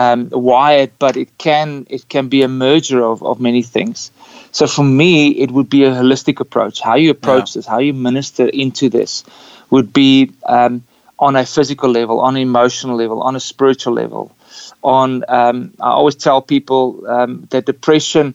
[0.00, 4.10] um, wired but it can it can be a merger of, of many things
[4.52, 5.12] so for me
[5.44, 9.22] it would be a holistic approach how you approach this how you minister into this
[9.70, 10.82] would be um,
[11.18, 14.34] on a physical level on an emotional level on a spiritual level
[14.82, 18.34] on um, i always tell people um, that depression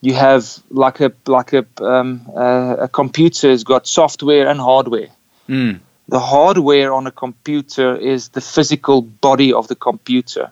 [0.00, 5.08] you have like a like a um, uh, a computer has got software and hardware.
[5.48, 5.80] Mm.
[6.08, 10.50] The hardware on a computer is the physical body of the computer,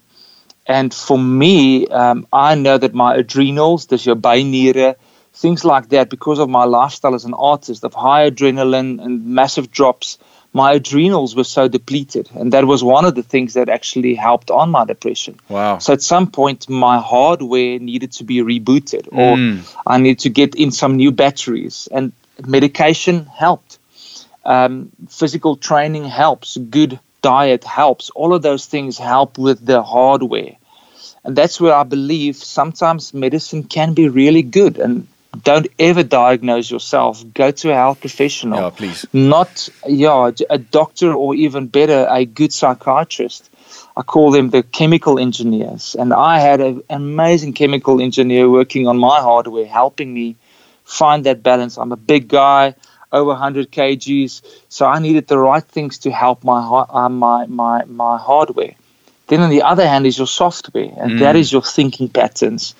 [0.66, 4.96] and for me, um, I know that my adrenals, dus your bijnieren,
[5.32, 9.70] things like that, because of my lifestyle as an artist of high adrenaline and massive
[9.70, 10.18] drops,
[10.54, 14.52] my adrenals were so depleted, and that was one of the things that actually helped
[14.52, 15.38] on my depression.
[15.48, 15.78] Wow.
[15.78, 19.74] So at some point, my hardware needed to be rebooted, or Mm.
[19.84, 22.12] I needed to get in some new batteries, and
[22.46, 23.78] medication helped.
[24.44, 26.56] Um, physical training helps.
[26.56, 28.10] Good diet helps.
[28.10, 30.54] All of those things help with the hardware,
[31.24, 34.78] and that's where I believe sometimes medicine can be really good.
[34.78, 35.08] And
[35.42, 37.24] don't ever diagnose yourself.
[37.34, 38.60] Go to a health professional.
[38.60, 39.06] Yeah, please.
[39.12, 43.50] not yeah a doctor or even better a good psychiatrist.
[43.96, 45.96] I call them the chemical engineers.
[45.98, 50.36] And i had an amazing chemical engineer working on my hardware helping me
[50.84, 51.78] find that balance.
[51.78, 52.74] I'm a big guy
[53.12, 54.42] over 100 kgs.
[54.68, 58.74] So i needed the right things to help my uh, my my my hardware
[59.28, 61.40] then on the other hand is your software and that Mm.
[61.40, 62.74] is your thinking patterns.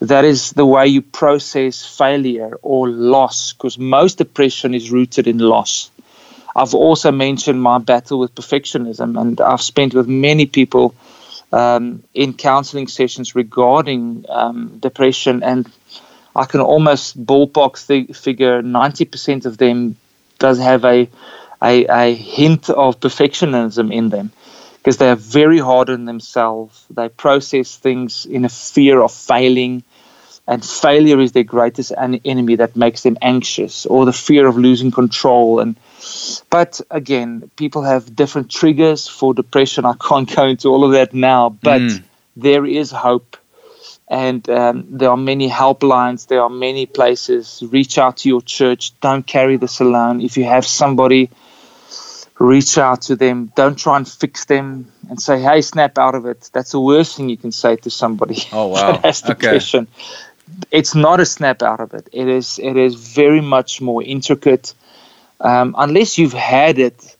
[0.00, 5.38] That is the way you process failure or loss because most depression is rooted in
[5.38, 5.90] loss.
[6.56, 10.94] I've also mentioned my battle with perfectionism and i've spent with many people
[11.52, 15.68] um, in counseling sessions regarding um, depression, and
[16.34, 19.96] I can almost ballpark th- figure 90% of them
[20.38, 21.08] does have a,
[21.62, 24.30] a, a hint of perfectionism in them
[24.80, 26.86] because they are very hard on themselves.
[26.88, 29.82] They process things in a fear of failing,
[30.46, 34.90] and failure is their greatest enemy that makes them anxious, or the fear of losing
[34.90, 35.60] control.
[35.60, 35.76] And
[36.48, 39.84] but again, people have different triggers for depression.
[39.84, 42.02] I can't go into all of that now, but mm.
[42.36, 43.36] there is hope.
[44.08, 46.26] And um, there are many helplines.
[46.26, 47.62] There are many places.
[47.70, 48.98] Reach out to your church.
[49.00, 50.20] Don't carry this alone.
[50.20, 51.30] If you have somebody
[52.40, 53.52] reach out to them.
[53.54, 57.16] Don't try and fix them and say, "Hey, snap out of it." That's the worst
[57.16, 58.92] thing you can say to somebody oh, wow.
[58.92, 59.86] that has depression.
[59.86, 60.66] Okay.
[60.72, 62.08] It's not a snap out of it.
[62.12, 62.58] It is.
[62.58, 64.74] It is very much more intricate.
[65.40, 67.16] Um, unless you've had it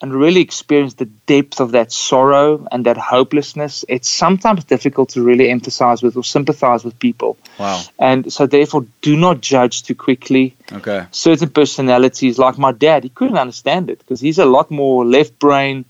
[0.00, 5.22] and really experience the depth of that sorrow and that hopelessness, it's sometimes difficult to
[5.22, 7.38] really emphasize with or sympathize with people.
[7.58, 7.82] Wow.
[7.98, 10.56] And so, therefore, do not judge too quickly.
[10.72, 11.06] Okay.
[11.10, 15.38] Certain personalities, like my dad, he couldn't understand it because he's a lot more left
[15.38, 15.84] brain,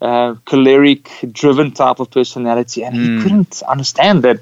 [0.00, 2.98] uh, choleric, driven type of personality, and mm.
[2.98, 3.22] he hmm.
[3.22, 4.40] couldn't understand that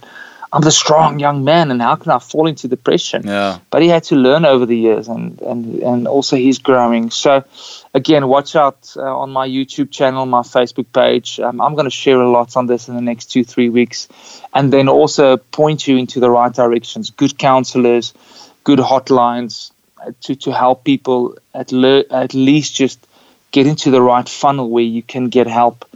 [0.54, 3.26] I'm the strong young man, and how can I fall into depression?
[3.26, 3.60] Yeah.
[3.70, 7.10] But he had to learn over the years, and and and also he's growing.
[7.10, 7.44] So,
[7.94, 11.40] again, watch out uh, on my YouTube channel, my Facebook page.
[11.40, 14.08] Um, I'm going to share a lot on this in the next two three weeks,
[14.52, 17.10] and then also point you into the right directions.
[17.10, 18.12] Good counselors,
[18.62, 23.06] good hotlines uh, to to help people at le- at least just
[23.52, 25.86] get into the right funnel where you can get help.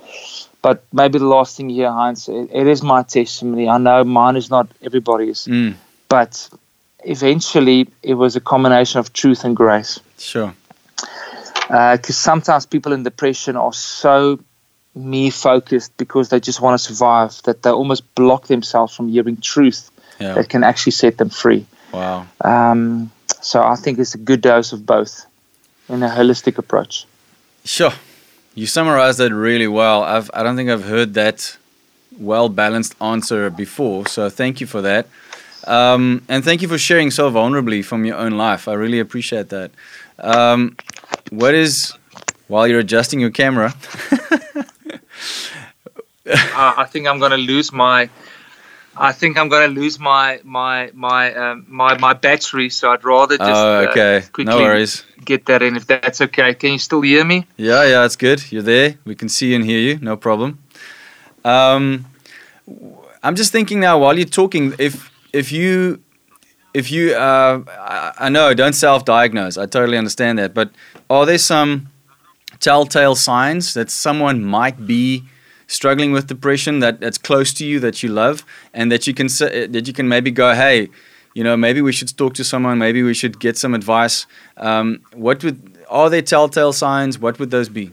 [0.67, 3.69] But maybe the last thing here, Heinz, it, it is my testimony.
[3.69, 5.77] I know mine is not everybody's, mm.
[6.09, 6.49] but
[7.05, 10.01] eventually it was a combination of truth and grace.
[10.19, 10.53] Sure.
[11.69, 14.41] Because uh, sometimes people in depression are so
[14.97, 19.37] me focused because they just want to survive that they almost block themselves from hearing
[19.37, 20.35] truth yeah.
[20.35, 21.65] that can actually set them free.
[21.93, 22.27] Wow.
[22.41, 25.27] Um, so I think it's a good dose of both
[25.89, 27.07] in a holistic approach.
[27.65, 27.93] Sure.
[28.57, 30.03] You summarized that really well.
[30.03, 31.59] I've, I don't think I've heard that
[32.19, 34.07] well balanced answer before.
[34.07, 35.09] So thank you for that.
[35.67, 38.67] Um, and thank you for sharing so vulnerably from your own life.
[38.67, 39.73] I really appreciate that.
[40.19, 40.75] Um,
[41.29, 41.93] what is,
[42.49, 43.75] while you're adjusting your camera,
[44.11, 44.65] uh,
[46.25, 48.09] I think I'm going to lose my
[48.99, 53.05] I think I'm going to lose my my my um, my my battery, so I'd
[53.05, 54.17] rather just oh, okay.
[54.19, 55.05] Uh, quickly no worries.
[55.25, 56.55] get that in if that's okay.
[56.55, 57.47] Can you still hear me?
[57.57, 58.51] Yeah, yeah, it's good.
[58.51, 58.97] You're there.
[59.05, 59.99] We can see and hear you.
[59.99, 60.59] No problem.
[61.45, 62.07] Um,
[63.23, 66.03] I'm just thinking now while you're talking, if if you
[66.73, 69.59] if you uh, I, I know don't self-diagnose.
[69.59, 70.71] I totally understand that, but
[71.11, 71.89] are there some
[72.61, 75.25] telltale signs that someone might be
[75.67, 79.27] struggling with depression that, that's close to you that you love and that you can
[79.27, 80.89] that you can maybe go hey
[81.35, 84.27] you know maybe we should talk to someone maybe we should get some advice.
[84.57, 87.19] Um, what would are there telltale signs?
[87.19, 87.93] What would those be?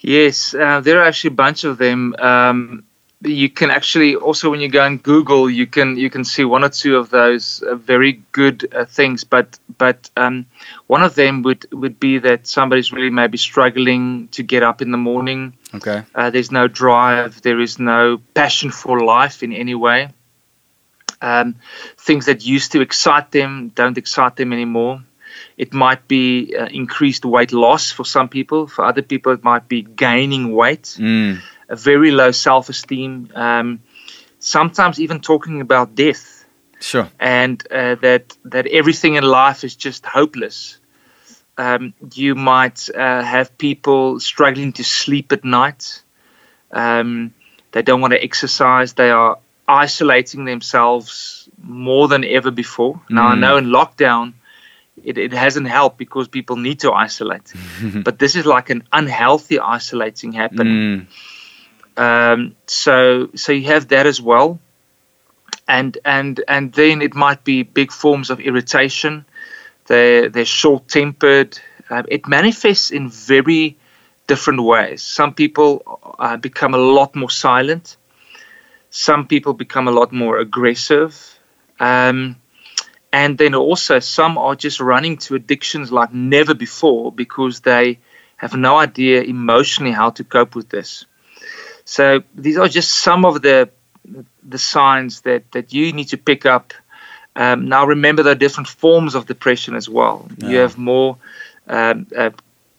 [0.00, 2.14] Yes uh, there are actually a bunch of them.
[2.18, 2.84] Um,
[3.22, 6.62] you can actually also when you go on Google, you can you can see one
[6.62, 9.24] or two of those uh, very good uh, things.
[9.24, 10.46] But but um,
[10.86, 14.92] one of them would would be that somebody's really maybe struggling to get up in
[14.92, 15.54] the morning.
[15.74, 16.04] Okay.
[16.14, 17.42] Uh, there's no drive.
[17.42, 20.10] There is no passion for life in any way.
[21.20, 21.56] Um,
[21.96, 25.02] things that used to excite them don't excite them anymore.
[25.56, 28.68] It might be uh, increased weight loss for some people.
[28.68, 30.84] For other people, it might be gaining weight.
[30.98, 33.80] Mm a very low self esteem, um,
[34.38, 36.44] sometimes even talking about death.
[36.80, 37.08] Sure.
[37.18, 40.78] And uh, that, that everything in life is just hopeless.
[41.56, 46.02] Um, you might uh, have people struggling to sleep at night.
[46.70, 47.34] Um,
[47.72, 48.92] they don't want to exercise.
[48.92, 53.00] They are isolating themselves more than ever before.
[53.10, 53.40] Now, I mm.
[53.40, 54.34] know in lockdown,
[55.04, 57.52] it, it hasn't helped because people need to isolate.
[58.04, 61.00] but this is like an unhealthy isolating happening.
[61.00, 61.06] Mm.
[61.98, 64.60] Um, so so you have that as well,
[65.66, 69.24] and and and then it might be big forms of irritation.
[69.86, 71.58] They're they're short tempered.
[71.90, 73.76] Uh, it manifests in very
[74.28, 75.02] different ways.
[75.02, 75.82] Some people
[76.18, 77.96] uh, become a lot more silent.
[78.90, 81.12] Some people become a lot more aggressive.
[81.80, 82.36] Um,
[83.12, 87.98] and then also some are just running to addictions like never before because they
[88.36, 91.06] have no idea emotionally how to cope with this.
[91.88, 93.70] So these are just some of the
[94.42, 96.74] the signs that that you need to pick up.
[97.34, 100.28] Um, now remember there are different forms of depression as well.
[100.36, 100.48] Yeah.
[100.50, 101.16] You have more
[101.66, 102.30] um, uh,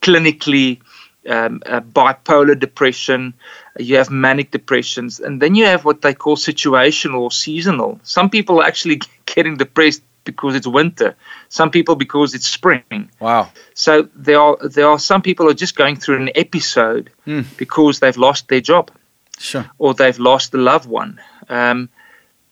[0.01, 0.79] clinically
[1.27, 3.33] um, uh, bipolar depression,
[3.79, 7.99] you have manic depressions, and then you have what they call situational or seasonal.
[8.03, 11.15] Some people are actually getting depressed because it's winter.
[11.47, 13.09] Some people because it's spring.
[13.19, 13.49] Wow.
[13.73, 17.45] So there are there are some people who are just going through an episode Mm.
[17.57, 18.91] because they've lost their job
[19.39, 19.65] Sure.
[19.77, 21.19] or they've lost a loved one.
[21.47, 21.89] Um,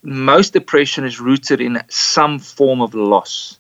[0.02, 3.60] most depression is rooted in some form of loss.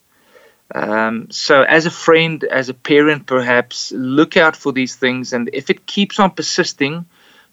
[0.73, 5.49] Um, so, as a friend, as a parent, perhaps look out for these things, and
[5.53, 7.05] if it keeps on persisting,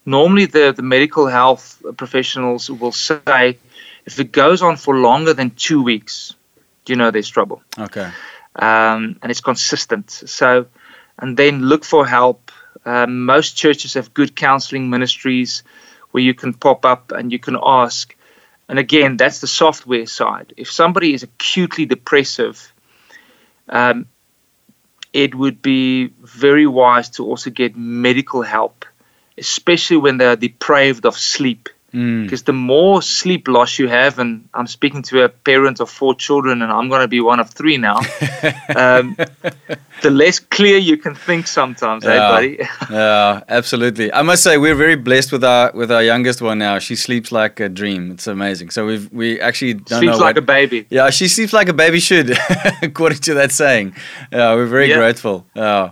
[0.04, 3.58] normally the, the medical health professionals will say
[4.06, 6.34] if it goes on for longer than two weeks,
[6.86, 8.10] you know there's trouble Okay.
[8.56, 10.10] um, and it's consistent.
[10.10, 10.66] So,
[11.18, 12.50] and then look for help.
[12.84, 15.62] Um, most churches have good counseling ministries
[16.10, 18.14] where you can pop up and you can ask.
[18.68, 20.52] And again, that's the software side.
[20.56, 22.72] If somebody is acutely depressive,
[23.68, 24.06] um,
[25.12, 28.84] it would be very wise to also get medical help,
[29.38, 32.24] especially when they are deprived of sleep Mm.
[32.24, 36.12] because the more sleep loss you have, and I'm speaking to a parent of four
[36.16, 37.98] children, and I'm going to be one of three now,
[38.76, 39.16] um,
[40.02, 42.58] the less clear you can think sometimes, eh, buddy?
[42.90, 44.12] yeah, absolutely.
[44.12, 46.80] I must say we're very blessed with our with our youngest one now.
[46.80, 48.10] She sleeps like a dream.
[48.10, 48.70] It's amazing.
[48.70, 50.86] So we've we actually don't Sleeps like what, a baby.
[50.90, 52.36] Yeah, she sleeps like a baby should,
[52.82, 53.94] according to that saying.
[54.32, 54.96] Yeah, we're very Yeah.
[54.96, 55.46] grateful.
[55.54, 55.90] Yeah,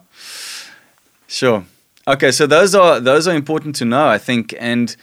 [1.29, 1.65] sure.
[2.09, 4.53] Okay, so those are those are important to know, I think.
[4.59, 4.97] And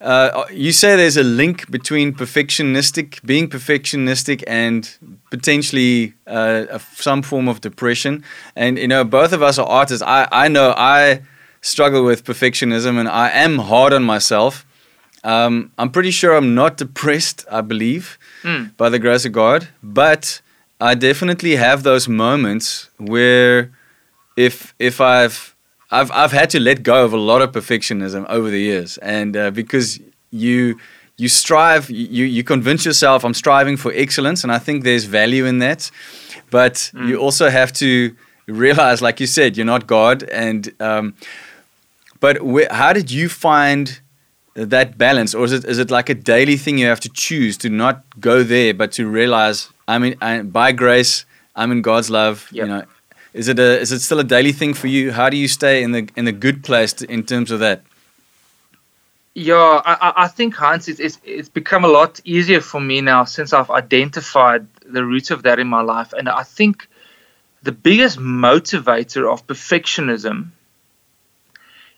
[0.00, 4.88] uh, you say there's a link between perfectionistic, being perfectionistic, and
[5.30, 8.22] potentially uh, a- some form of depression.
[8.54, 10.02] And you know, both of us are artists.
[10.06, 11.22] I I know I
[11.60, 14.64] struggle with perfectionism, and I am hard on myself.
[15.24, 17.44] Um, I'm pretty sure I'm not depressed.
[17.50, 18.76] I believe Mm.
[18.76, 19.66] by the grace of God.
[19.82, 20.40] But
[20.80, 23.70] I definitely have those moments where
[24.36, 25.55] if if I've
[25.90, 29.36] I've I've had to let go of a lot of perfectionism over the years, and
[29.36, 30.78] uh, because you
[31.16, 35.46] you strive, you you convince yourself I'm striving for excellence, and I think there's value
[35.46, 35.90] in that.
[36.50, 38.14] But you also have to
[38.46, 41.14] realize, like you said, you're not God, and um,
[42.20, 44.00] but wh- how did you find
[44.54, 47.56] that balance, or is it is it like a daily thing you have to choose
[47.58, 51.24] to not go there, but to realize I mean I, by grace
[51.54, 52.48] I'm in God's love.
[52.52, 52.84] You know,
[53.36, 55.12] is it a is it still a daily thing for you?
[55.12, 57.82] How do you stay in the in a good place to, in terms of that?
[59.34, 63.02] Yeah, I, I- I think Hans, it's, it's it's become a lot easier for me
[63.02, 66.88] now since I've identified the roots of that in my life, and I think
[67.62, 70.48] the biggest motivator of perfectionism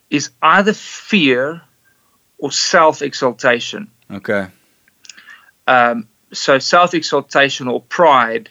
[0.09, 1.61] is either fear
[2.39, 3.87] or self-exaltation.
[4.11, 4.47] Okay.
[5.67, 8.49] Um, so self-exaltation or pride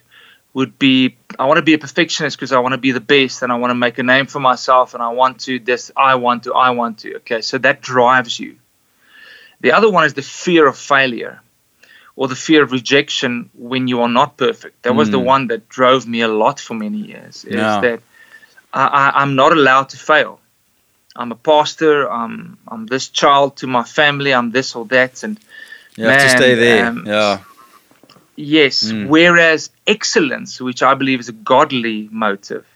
[0.54, 3.42] would be I want to be a perfectionist because I want to be the best
[3.42, 6.16] and I want to make a name for myself and I want to this I
[6.16, 8.56] want to I want to okay so that drives you
[9.60, 11.40] the other one is the fear of failure
[12.16, 15.24] or the fear of rejection when you are not perfect that was the Mm.
[15.34, 17.80] one that drove me a lot for many years is Yeah.
[17.80, 18.00] that
[18.72, 20.40] I, I, I'm not allowed to fail
[21.16, 25.38] I'm a pastor I'm I'm this child to my family I'm this or that and
[25.96, 26.86] You have to stay there.
[26.88, 27.38] um, yeah.
[28.38, 28.92] Yes.
[28.92, 29.08] Mm.
[29.08, 32.66] Whereas excellence, which I believe is a godly motive,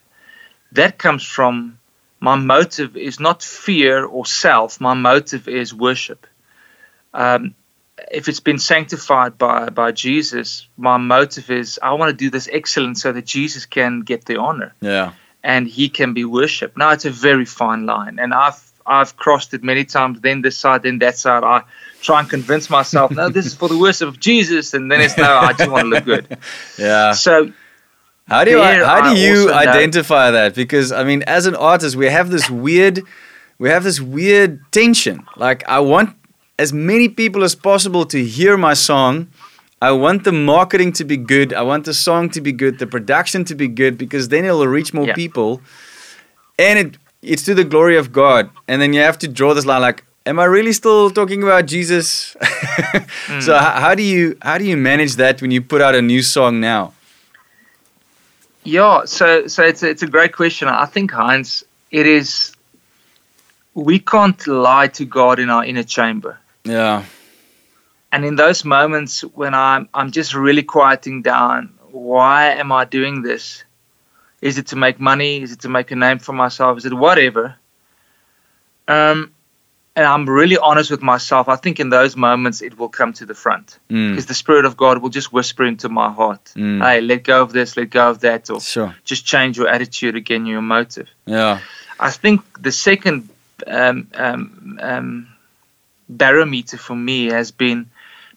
[0.72, 1.78] that comes from
[2.18, 4.80] my motive is not fear or self.
[4.80, 6.26] My motive is worship.
[7.14, 7.54] Um,
[8.10, 12.48] if it's been sanctified by, by Jesus, my motive is I want to do this
[12.50, 15.12] excellence so that Jesus can get the honor Yeah.
[15.44, 16.76] and he can be worshipped.
[16.76, 20.20] Now it's a very fine line, and I've I've crossed it many times.
[20.20, 21.44] Then this side, then that side.
[21.44, 21.62] I
[22.00, 25.16] try and convince myself, no, this is for the worship of Jesus, and then it's
[25.16, 26.36] no, I just want to look good.
[26.78, 27.12] Yeah.
[27.12, 27.52] So
[28.28, 30.54] How do you how do you also know- identify that?
[30.54, 33.02] Because I mean, as an artist, we have this weird,
[33.58, 35.24] we have this weird tension.
[35.36, 36.16] Like I want
[36.58, 39.28] as many people as possible to hear my song.
[39.80, 41.52] I want the marketing to be good.
[41.52, 44.68] I want the song to be good, the production to be good, because then it'll
[44.68, 45.14] reach more Yeah.
[45.14, 45.60] people,
[46.56, 46.90] and it
[47.22, 48.50] it's to the glory of God.
[48.68, 51.66] And then you have to draw this line, like, am I really still talking about
[51.66, 52.36] Jesus?
[53.40, 53.64] So hmm.
[53.64, 56.22] how, how do you how do you manage that when you put out a new
[56.22, 56.92] song now?
[58.64, 60.68] yeah, so so it's a, it's a great question.
[60.68, 62.52] I think Heinz, it is.
[63.74, 66.38] We can't lie to God in our inner chamber.
[66.64, 67.04] Yeah.
[68.12, 73.22] And in those moments when I'm I'm just really quieting down, why am I doing
[73.22, 73.64] this?
[74.42, 75.40] Is it to make money?
[75.40, 76.76] Is it to make a name for myself?
[76.78, 77.54] Is it whatever?
[78.88, 79.30] Um,
[79.94, 81.48] and I'm really honest with myself.
[81.48, 84.10] I think in those moments it will come to the front Mm.
[84.10, 86.82] because the Spirit of God will just whisper into my heart, Mm.
[86.82, 88.94] "Hey, let go of this, let go of that, or Sure.
[89.04, 91.60] just change your attitude again, your motive." Yeah.
[92.00, 93.28] I think the second
[93.68, 95.28] um, um, um,
[96.08, 97.86] barometer for me has been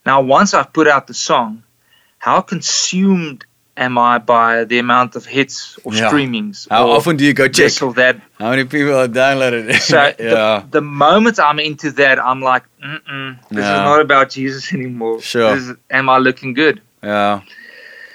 [0.05, 1.63] now once I've put out the song,
[2.19, 3.43] how consumed
[3.77, 6.09] am I by the amount of hits or Yeah.
[6.09, 6.67] streamings?
[6.69, 7.65] How or often do you go check?
[7.65, 8.19] this or that?
[8.39, 9.81] How many people have downloaded it?
[9.81, 10.59] So yeah.
[10.61, 15.21] the, the moment I'm into that, I'm like, Mm-mm, this is not about Jesus anymore.
[15.21, 15.55] Sure.
[15.55, 16.81] Is, am I looking good?
[17.03, 17.41] Yeah.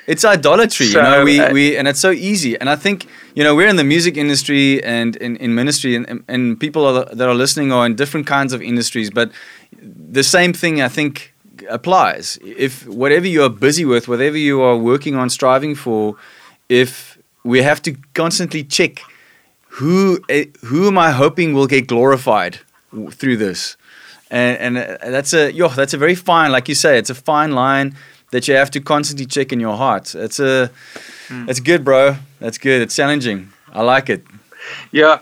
[0.06, 1.24] It's idolatry, you know.
[1.24, 2.58] We, uh, we and it's so easy.
[2.58, 3.06] And I think
[3.36, 6.84] you know we're in the music industry and in, in ministry, and, and, and people
[6.84, 9.08] are, that are listening are in different kinds of industries.
[9.10, 9.30] But
[9.80, 11.32] the same thing I think
[11.70, 12.38] applies.
[12.42, 16.16] If whatever you are busy with, whatever you are working on, striving for,
[16.68, 19.02] if we have to constantly check
[19.74, 22.58] who eh, who am I hoping will get glorified
[23.12, 23.76] through this,
[24.30, 27.14] and and uh, that's a yo that's a very fine, like you say, it's a
[27.14, 27.94] fine line
[28.30, 30.14] that you have to constantly check in your heart.
[30.14, 30.70] It's a
[31.48, 32.16] it's good, bro.
[32.40, 32.82] That's good.
[32.82, 33.52] It's challenging.
[33.72, 34.24] I like it.
[34.90, 35.20] Yeah.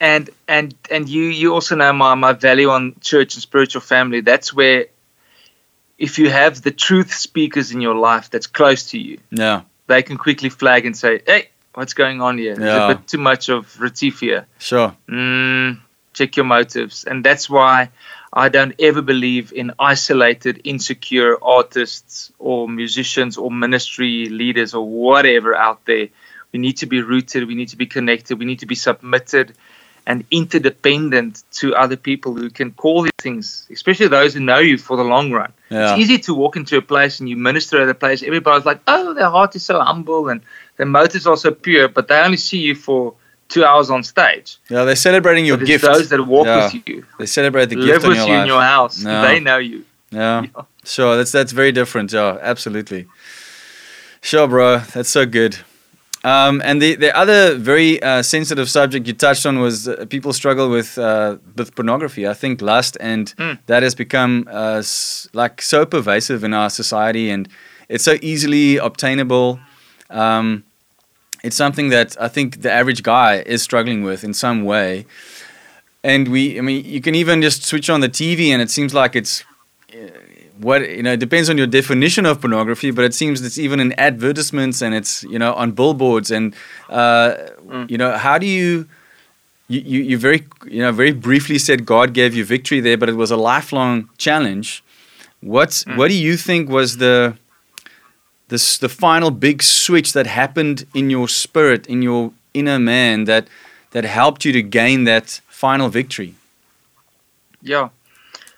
[0.00, 4.20] And and and you you also know my, my value on church and spiritual family.
[4.20, 4.86] That's where
[6.00, 10.02] if you have the truth speakers in your life that's close to you, Yeah, they
[10.02, 12.56] can quickly flag and say, Hey, what's going on here?
[12.56, 14.46] There's a bit too much of Retifia.
[14.58, 14.96] sure.
[15.08, 15.78] Mm,
[16.14, 17.04] check your motives.
[17.04, 17.90] And that's why
[18.32, 25.54] I don't ever believe in isolated, insecure artists or musicians or ministry leaders or whatever
[25.54, 26.08] out there.
[26.52, 29.52] We need to be rooted, we need to be connected, we need to be submitted
[30.10, 34.76] and interdependent to other people who can call these things, especially those who know you
[34.76, 35.52] for the long run.
[35.70, 35.92] Yeah.
[35.92, 38.80] It's easy to walk into a place and you minister at a place, everybody's like,
[38.88, 40.40] oh, their heart is so humble and
[40.78, 43.14] their motives are so pure, but they only see you for
[43.48, 44.48] two hours on stage.
[44.68, 45.84] Yeah, they're celebrating your But gift.
[45.84, 46.64] those that walk Yeah.
[46.72, 48.42] with you, They celebrate the live gift in with your you life.
[48.42, 49.22] in your house, Yeah.
[49.26, 49.84] they know you.
[50.10, 50.42] Yeah.
[50.42, 50.62] Yeah.
[50.84, 52.12] Sure, that's that's very different.
[52.12, 53.06] Yeah, absolutely.
[54.22, 54.78] Sure, bro.
[54.94, 55.54] That's so good.
[56.22, 60.32] Um, and the, the other very uh, sensitive subject you touched on was uh, people
[60.34, 62.28] struggle with uh, with pornography.
[62.28, 63.58] I think lust, and Mm.
[63.66, 67.48] that has become uh, s- like so pervasive in our society, and
[67.88, 69.60] it's so easily obtainable.
[70.10, 70.64] Um,
[71.42, 75.06] it's something that I think the average guy is struggling with in some way.
[76.04, 78.92] And we, I mean, you can even just switch on the TV, and it seems
[78.92, 79.44] like it's
[80.60, 83.80] what you know it depends on your definition of pornography but it seems it's even
[83.80, 86.54] in advertisements and it's you know on billboards and
[86.90, 87.34] uh,
[87.88, 88.86] you know how do you
[89.68, 93.14] you, you very you know very briefly said God gave you victory there but it
[93.14, 94.82] was a lifelong challenge.
[95.40, 97.36] What's what do you think was the
[98.48, 103.46] this the final big switch that happened in your spirit in your inner man that
[103.92, 106.34] that helped you to gain that final victory?
[107.62, 107.90] Yeah,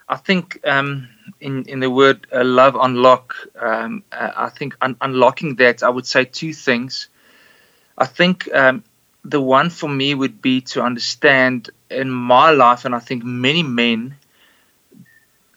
[0.09, 1.09] I think um,
[1.43, 5.91] in in the word uh, love unlock, um, uh, I think un- unlocking that, I
[5.91, 7.09] would say two things.
[7.99, 8.85] I think um,
[9.25, 13.63] the one for me would be to understand in my life, and I think many
[13.63, 14.17] men,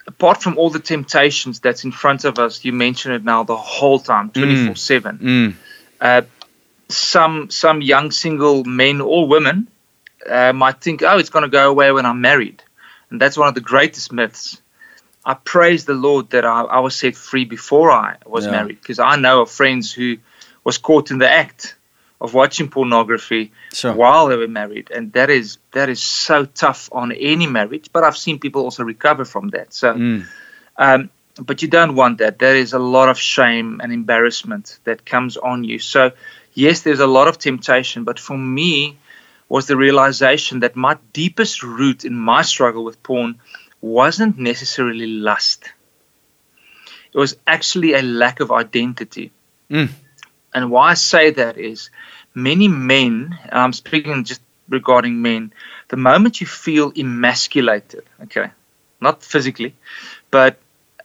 [0.07, 3.55] apart from all the temptations that's in front of us, you mention it now the
[3.55, 5.53] whole time, twenty four seven mm,
[6.01, 6.21] uh,
[6.89, 9.67] some some young single men or women
[10.29, 12.63] uh, might think, oh, it's going to go away when I'm married,
[13.09, 14.61] and that's one of the greatest myths.
[15.25, 18.51] I praise the Lord that I, I was set free before I was Yeah.
[18.51, 20.17] married, because I know of friends who
[20.63, 21.75] was caught in the act
[22.21, 26.89] of watching pornography sure while they were married, and that is that is so tough
[26.91, 27.89] on any marriage.
[27.91, 29.73] But I've seen people also recover from that.
[29.73, 29.93] So.
[29.93, 30.25] mm,
[30.77, 32.39] Um, but you don't want that.
[32.39, 35.79] There is a lot of shame and embarrassment that comes on you.
[35.79, 36.11] So,
[36.53, 38.05] yes, there's a lot of temptation.
[38.05, 38.97] But for me,
[39.49, 43.39] was the realization that my deepest root in my struggle with porn
[43.85, 45.71] wasn't necessarily lust.
[47.13, 49.31] It was actually a lack of identity.
[49.69, 49.89] Mm.
[50.53, 51.91] And why I say that is
[52.33, 55.53] many men, and I'm speaking just regarding men,
[55.89, 58.49] the moment you feel emasculated, okay,
[58.99, 59.75] not physically,
[60.31, 60.57] but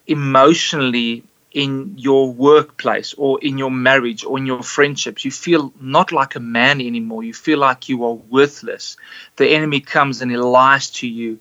[0.07, 1.23] emotionally
[1.53, 6.35] in your workplace or in your marriage or in your friendships, you feel not like
[6.35, 7.25] a man anymore.
[7.25, 8.97] You feel like you are worthless.
[9.37, 11.41] The enemy comes and he lies to you.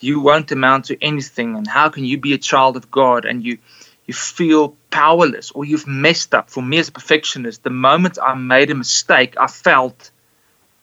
[0.00, 1.56] You won't amount to anything.
[1.56, 3.58] And how can you be a child of God and you
[4.06, 6.50] you feel powerless or you've messed up?
[6.50, 10.10] For me as a perfectionist, the moment I made a mistake, I felt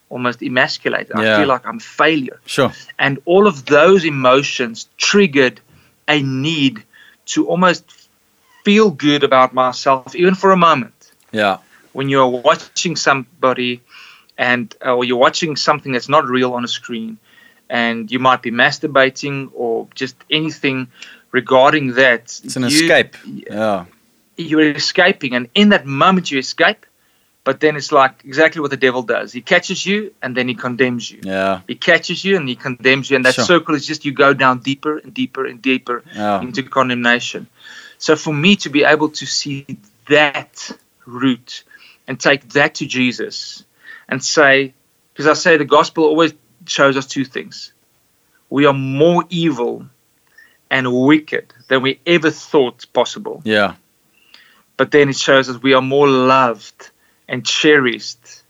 [0.09, 1.11] almost emasculated.
[1.17, 1.35] Yeah.
[1.35, 2.39] I feel like I'm a failure.
[2.45, 5.59] sure And all of those emotions triggered
[6.07, 6.83] a need
[7.25, 7.83] to almost
[8.63, 11.11] feel good about myself, even for a moment.
[11.31, 11.57] yeah
[11.93, 13.81] When you're watching somebody
[14.37, 17.17] and uh, or you're watching something that's not real on a screen,
[17.69, 20.87] and you might be masturbating or just anything
[21.31, 22.23] regarding that.
[22.43, 23.85] it's an you- escape yeah
[24.37, 26.85] You're escaping, and in that moment you escape,
[27.43, 29.31] But then it's like exactly what the devil does.
[29.31, 31.19] He catches you and then he condemns you.
[31.23, 31.61] Yeah.
[31.65, 33.45] He catches you and he condemns you, and that Sure.
[33.45, 36.41] circle is just you go down deeper and deeper and deeper Yeah.
[36.41, 37.47] into condemnation.
[37.99, 39.65] So for me to be able to see
[40.09, 40.71] that
[41.05, 41.63] route
[42.07, 43.63] and take that to Jesus
[44.09, 44.73] and say,
[45.13, 46.33] because I say the gospel always
[46.69, 47.73] shows us two things.
[48.49, 49.87] We are more evil
[50.69, 53.41] and wicked than we ever thought possible.
[53.45, 53.75] Yeah.
[54.77, 56.91] But then it shows us we are more loved
[57.27, 58.43] and cherished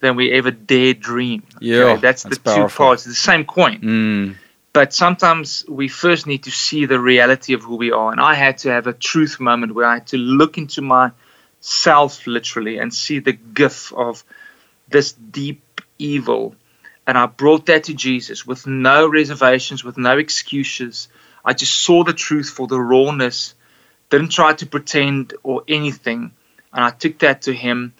[0.00, 1.44] than we ever dare dream.
[1.60, 1.96] Yeah.
[1.96, 2.86] that's, that's the two powerful.
[2.86, 4.34] parts, the same coin Mm.
[4.72, 8.34] but sometimes we first need to see the reality of who we are and i
[8.34, 12.92] had to have a truth moment where i had to look into myself literally and
[12.92, 14.24] see the gift of
[14.88, 16.54] this deep evil
[17.06, 21.08] and i brought that to jesus with no reservations with no excuses
[21.44, 23.54] i just saw the truth for the rawness
[24.10, 26.32] didn't try to pretend or anything
[26.72, 27.94] and i took that to him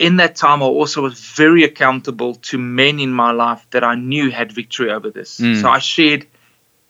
[0.00, 3.96] in that time, I also was very accountable to men in my life that I
[3.96, 5.38] knew had victory over this.
[5.38, 5.60] Mm.
[5.60, 6.26] So I shared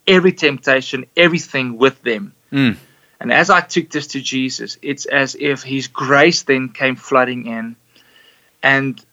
[0.07, 2.33] every temptation, everything with them.
[2.53, 2.77] Mm.
[3.19, 7.47] And as I took this to Jesus, it's as if His grace then came flooding
[7.47, 7.75] in,
[8.63, 9.05] and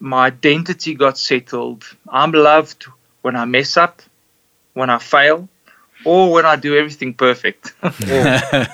[0.00, 1.84] my identity got settled.
[2.08, 2.86] I'm loved
[3.22, 4.02] when I mess up,
[4.74, 5.48] when I fail,
[6.04, 7.72] or when I do everything perfect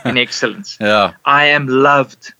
[0.07, 0.77] in excellence.
[0.81, 1.15] yeah.
[1.25, 2.35] I am loved,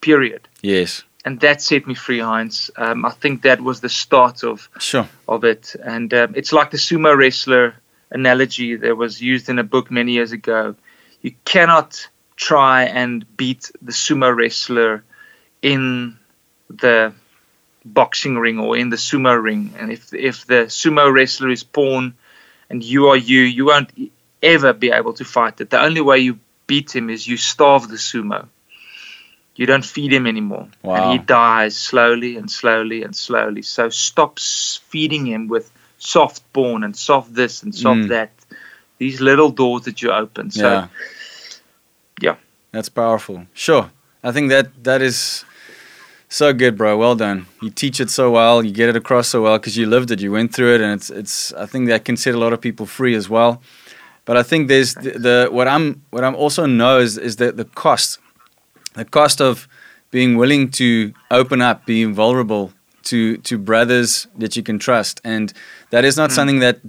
[0.00, 1.02] period Yes.
[1.24, 2.70] and that set me free, Heinz.
[2.76, 5.08] Um, I think that was the start of Sure.
[5.28, 7.74] of it, and um, it's like the sumo wrestler
[8.10, 10.74] analogy that was used in a book many years ago.
[11.22, 15.02] You cannot try and beat the sumo wrestler
[15.62, 16.16] in
[16.70, 17.12] the
[17.94, 22.14] boxing ring or in the sumo ring, and if if the sumo wrestler is porn
[22.70, 23.90] and you are you, you won't
[24.42, 25.70] ever be able to fight it.
[25.70, 28.48] The only way you beat him is you starve the sumo.
[29.54, 30.68] You don't feed him anymore.
[30.82, 30.94] Wow.
[30.94, 33.62] And he dies slowly and slowly and slowly.
[33.62, 38.08] So stop feeding him with soft porn and soft this and soft Mm.
[38.08, 38.30] that.
[38.98, 40.50] These little doors that you open.
[40.50, 40.88] So yeah.
[42.20, 42.36] yeah.
[42.72, 43.46] That's powerful.
[43.54, 43.90] Sure.
[44.22, 45.44] I think that that is
[46.28, 46.96] so good, bro.
[46.96, 47.46] Well done.
[47.62, 48.64] You teach it so well.
[48.64, 50.20] You get it across so well because you lived it.
[50.20, 51.52] You went through it, and it's it's.
[51.54, 53.62] I think that can set a lot of people free as well.
[54.24, 57.56] But I think there's the, the what I'm what I'm also know is is that
[57.56, 58.18] the cost,
[58.94, 59.68] the cost of
[60.10, 62.72] being willing to open up, being vulnerable
[63.04, 65.52] to to brothers that you can trust, and
[65.90, 66.34] that is not hmm.
[66.34, 66.80] something that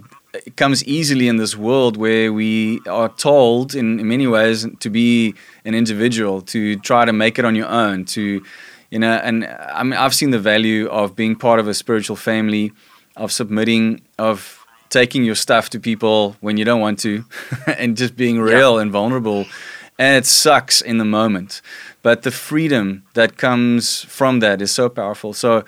[0.55, 5.33] comes easily in this world where we are told in, in many ways to be
[5.65, 8.43] an individual to try to make it on your own to
[8.89, 12.15] you know and i mean i've seen the value of being part of a spiritual
[12.15, 12.71] family
[13.15, 17.25] of submitting of taking your stuff to people when you don't want to
[17.77, 19.45] and just being real and vulnerable.
[19.99, 21.61] And it sucks in the moment
[22.03, 25.33] but the freedom that comes from that is so powerful.
[25.33, 25.65] So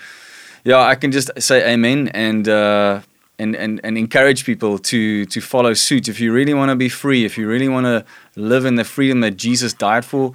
[0.64, 3.02] yeah i can just say amen and uh
[3.40, 6.10] and, and, and encourage people to to follow suit.
[6.10, 8.06] If you really want to be free, if you really want to
[8.36, 10.34] live in the freedom that Jesus died for,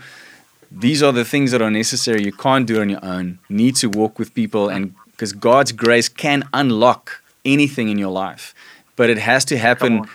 [0.75, 2.22] these are the things that are necessary.
[2.25, 3.39] You can't do it on your own.
[3.49, 8.11] You need to walk with people, and because God's grace can unlock anything in your
[8.11, 8.55] life,
[8.97, 10.07] but it has to happen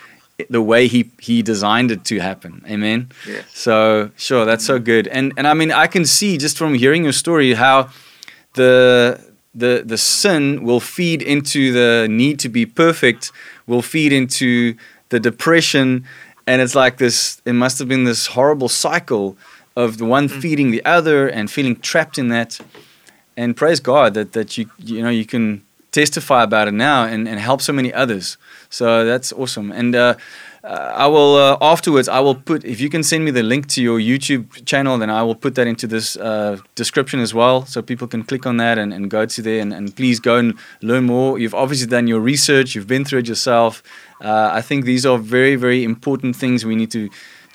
[0.50, 2.64] the way He He designed it to happen.
[2.70, 3.10] Amen.
[3.28, 3.46] Yes.
[3.54, 5.08] So sure, that's so good.
[5.08, 7.90] And and I mean, I can see just from hearing your story how
[8.54, 9.20] the
[9.56, 13.32] the the sin will feed into the need to be perfect,
[13.68, 14.76] will feed into
[15.10, 16.06] the depression,
[16.46, 17.42] and it's like this.
[17.46, 19.38] It must have been this horrible cycle
[19.84, 22.60] of the one feeding the other and feeling trapped in that.
[23.36, 25.46] And praise God that that you you know you can
[25.92, 28.38] testify about it now and, and help so many others.
[28.70, 29.72] So that's awesome.
[29.72, 30.14] And uh,
[30.64, 32.08] uh, I will uh, afterwards.
[32.10, 35.10] I will put if you can send me the link to your YouTube channel, then
[35.10, 38.58] I will put that into this uh, description as well, so people can click on
[38.58, 41.40] that and, and go to there and, and please go and learn more.
[41.40, 42.76] You've obviously done your research.
[42.76, 43.82] You've been through it yourself.
[44.22, 47.10] Uh, I think these are very very important things we need to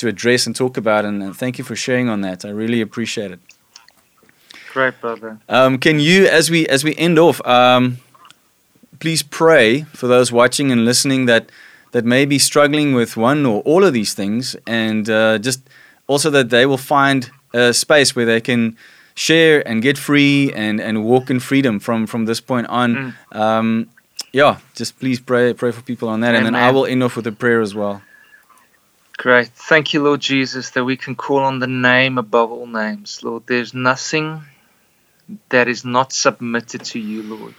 [0.04, 1.04] to address and talk about.
[1.04, 2.44] And, and thank you for sharing on that.
[2.44, 3.40] I really appreciate it.
[4.72, 5.38] Great, brother.
[5.48, 7.98] Um, can you, as we as we end off, um,
[8.98, 11.50] please pray for those watching and listening that
[11.92, 15.60] that may be struggling with one or all of these things, and uh, just
[16.06, 18.76] also that they will find a space where they can
[19.14, 23.14] share and get free and, and walk in freedom from from this point on.
[23.30, 23.88] Um,
[24.32, 27.14] yeah, just please pray pray for people on that, and then I will end off
[27.16, 28.02] with a prayer as well.
[29.24, 29.48] Great.
[29.48, 33.22] Thank you, Lord Jesus, that we can call on the name above all names.
[33.22, 34.42] Lord, there's nothing
[35.48, 37.54] that is not submitted to you, Lord.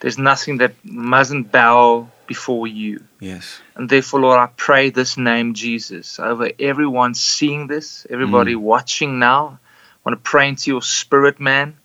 [0.00, 3.04] There's nothing that mustn't bow before you.
[3.20, 3.60] Yes.
[3.76, 8.60] And therefore, Lord, I pray this name, Jesus, over everyone seeing this, everybody mm.
[8.60, 9.60] watching now.
[9.62, 11.76] I want to pray into your spirit, man.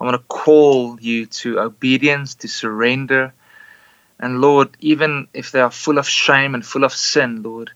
[0.00, 3.34] I want to call you to obedience, to surrender.
[4.18, 7.72] And Lord, even if they are full of shame and full of sin, Lord,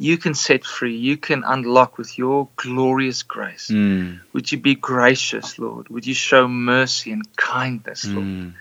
[0.00, 0.96] you can set free.
[0.96, 3.68] You can unlock with your glorious grace.
[3.70, 4.20] Mm.
[4.32, 5.90] Would you be gracious, Lord?
[5.90, 8.26] Would you show mercy and kindness, Lord?
[8.26, 8.54] Mm.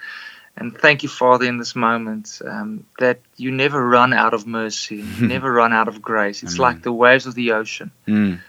[0.58, 4.98] And thank you, Father, in this moment um, that you never run out of mercy,
[4.98, 6.44] you never run out of grace.
[6.44, 6.74] It's Amen.
[6.74, 8.42] like the waves of the ocean, Mm.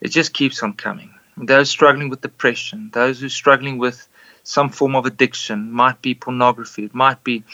[0.00, 1.10] it just keeps on coming.
[1.36, 4.08] Those struggling with depression, those who are struggling with
[4.44, 7.44] some form of addiction, might be pornography, it might be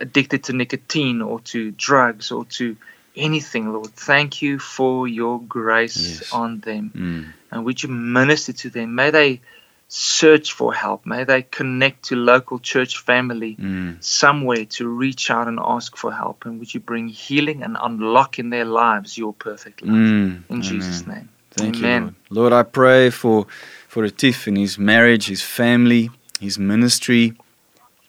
[0.00, 2.76] addicted to nicotine or to drugs or to
[3.16, 3.92] anything, Lord.
[3.94, 6.32] Thank you for your grace Yes.
[6.32, 6.90] on them.
[6.94, 7.24] Mm.
[7.50, 8.94] And would you minister to them?
[8.94, 9.40] May they
[9.88, 11.06] search for help.
[11.06, 14.02] May they connect to local church family Mm.
[14.02, 16.44] somewhere to reach out and ask for help.
[16.44, 19.94] And would you bring healing and unlock in their lives your perfect love?
[19.96, 20.42] Mm.
[20.48, 21.28] In Jesus' name.
[21.52, 22.02] Thank Amen.
[22.02, 22.52] you, Lord.
[22.52, 23.46] Lord, I pray for
[23.88, 26.10] for Retief and his marriage, his family,
[26.40, 27.32] his ministry,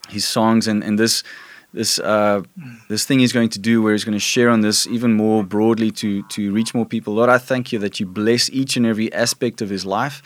[0.10, 1.24] his songs, and and this
[1.78, 2.42] this uh,
[2.90, 5.44] this thing he's going to do, where he's going to share on this even more
[5.44, 7.14] broadly to to reach more people.
[7.14, 10.22] Lord, I thank you that you bless each and every aspect of his life,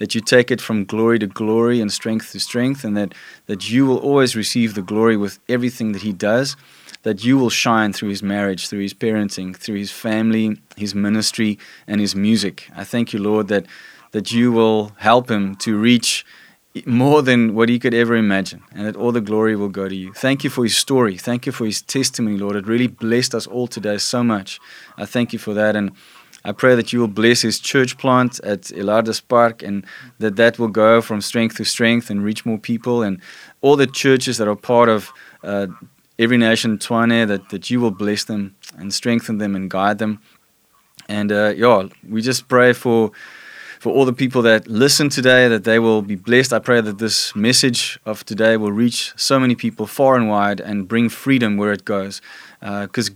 [0.00, 3.14] that you take it from glory to glory and strength to strength, and that
[3.46, 6.56] that you will always receive the glory with everything that he does.
[7.02, 11.56] That you will shine through his marriage, through his parenting, through his family, his ministry,
[11.86, 12.68] and his music.
[12.74, 13.66] I thank you, Lord, that
[14.10, 16.24] that you will help him to reach
[16.84, 19.94] more than what he could ever imagine, and that all the glory will go to
[19.94, 20.12] you.
[20.12, 21.16] Thank you for his story.
[21.16, 22.56] Thank you for his testimony, Lord.
[22.56, 24.60] It really blessed us all today so much.
[24.96, 25.92] I thank you for that, and
[26.44, 29.84] I pray that you will bless his church plant at Elardus Park, and
[30.18, 33.20] that that will go from strength to strength and reach more people, and
[33.62, 35.12] all the churches that are part of.
[35.42, 35.68] Uh,
[36.18, 40.22] Every nation, Tshwane, that, that you will bless them and strengthen them and guide them.
[41.10, 43.12] And uh, yeah, we just pray for
[43.78, 46.52] for all the people that listen today that they will be blessed.
[46.52, 50.60] I pray that this message of today will reach so many people far and wide
[50.60, 52.20] and bring freedom where it goes.
[52.60, 53.10] Because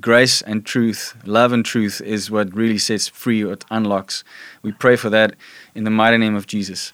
[0.00, 4.24] grace and truth, love and truth is what really sets free, what unlocks.
[4.62, 5.34] We pray for that
[5.74, 6.92] in the mighty name of Jesus.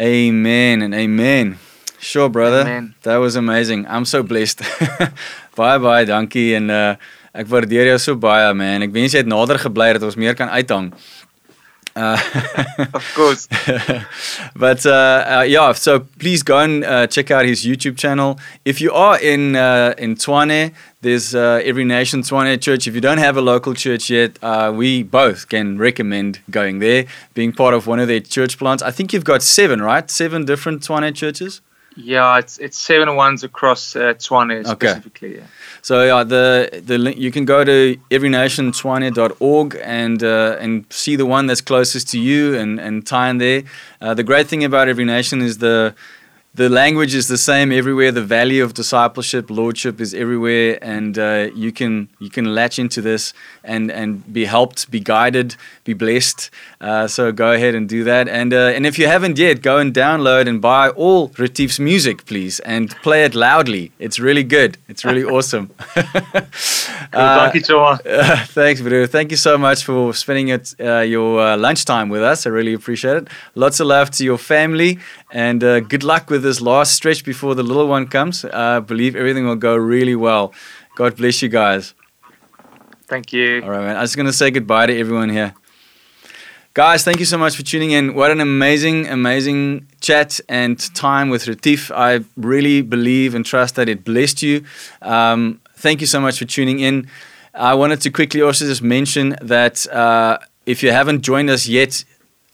[0.00, 1.58] Amen and amen.
[1.98, 2.60] Sure, brother.
[2.60, 2.94] Amen.
[3.02, 3.86] That was amazing.
[3.88, 4.60] I'm so blessed.
[5.56, 6.96] baie baie dankie en uh
[7.34, 8.84] ek waardeer jou so baie man.
[8.84, 10.90] Ek wens jy het nader gebly dat ons meer kan uithang.
[11.96, 12.18] Uh,
[12.92, 13.46] Of course.
[14.56, 14.90] but uh,
[15.38, 18.38] uh, yeah, so please go and uh, check out his YouTube channel.
[18.64, 20.72] If you are in uh, in Tshwane,
[21.02, 22.86] there's uh, Every Nation Tshwane Church.
[22.86, 27.06] If you don't have a local church yet, uh, we both can recommend going there,
[27.34, 28.82] being part of one of their church plants.
[28.82, 30.10] I think you've got seven, right?
[30.10, 31.60] Seven different Twane churches.
[31.96, 34.88] Yeah, it's it's seven ones across uh, Tshwane Okay.
[34.88, 35.36] specifically.
[35.36, 35.46] Yeah.
[35.84, 41.26] So yeah, the the link, you can go to everynationtwane.org and uh, and see the
[41.26, 43.64] one that's closest to you and and tie in there.
[44.00, 45.94] Uh, the great thing about Every Nation is the
[46.54, 48.12] the language is the same everywhere.
[48.12, 53.02] The value of discipleship, lordship is everywhere, and uh, you can you can latch into
[53.02, 53.32] this
[53.64, 56.50] and and be helped, be guided, be blessed.
[56.80, 58.28] Uh, so go ahead and do that.
[58.28, 62.24] And uh, and if you haven't yet, go and download and buy all Retief's music,
[62.24, 63.90] please, and play it loudly.
[63.98, 64.78] It's really good.
[64.88, 65.70] It's really awesome.
[65.96, 67.98] Uh, Dankie, Joa.
[68.46, 69.06] thanks, Bro.
[69.06, 72.46] Thank you so much for spending it, uh, your uh, lunchtime with us.
[72.46, 73.28] I really appreciate it.
[73.56, 74.98] Lots of love to your family,
[75.32, 78.44] and uh, good luck with this last stretch before the little one comes.
[78.44, 80.52] I believe everything will go really well.
[80.96, 81.94] God bless you guys.
[83.06, 83.62] Thank you.
[83.62, 83.96] All right, man.
[83.96, 85.54] I was going to say goodbye to everyone here.
[86.74, 88.14] Guys, thank you so much for tuning in.
[88.14, 91.92] What an amazing, amazing chat and time with Retief.
[91.92, 94.64] I really believe and trust that it blessed you.
[95.00, 97.08] Um, thank you so much for tuning in.
[97.54, 102.04] I wanted to quickly also just mention that uh, if you haven't joined us yet,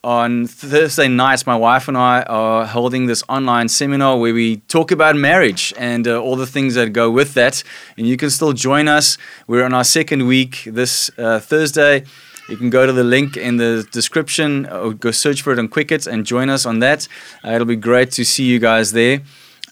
[0.03, 4.91] on Thursday nights, my wife and I are holding this online seminar where we talk
[4.91, 7.63] about marriage and uh, all the things that go with that.
[7.99, 9.19] And you can still join us.
[9.47, 12.05] We're on our second week this uh, Thursday.
[12.49, 15.69] You can go to the link in the description or go search for it on
[15.69, 17.07] Quicket and join us on that.
[17.45, 19.21] Uh, it'll be great to see you guys there.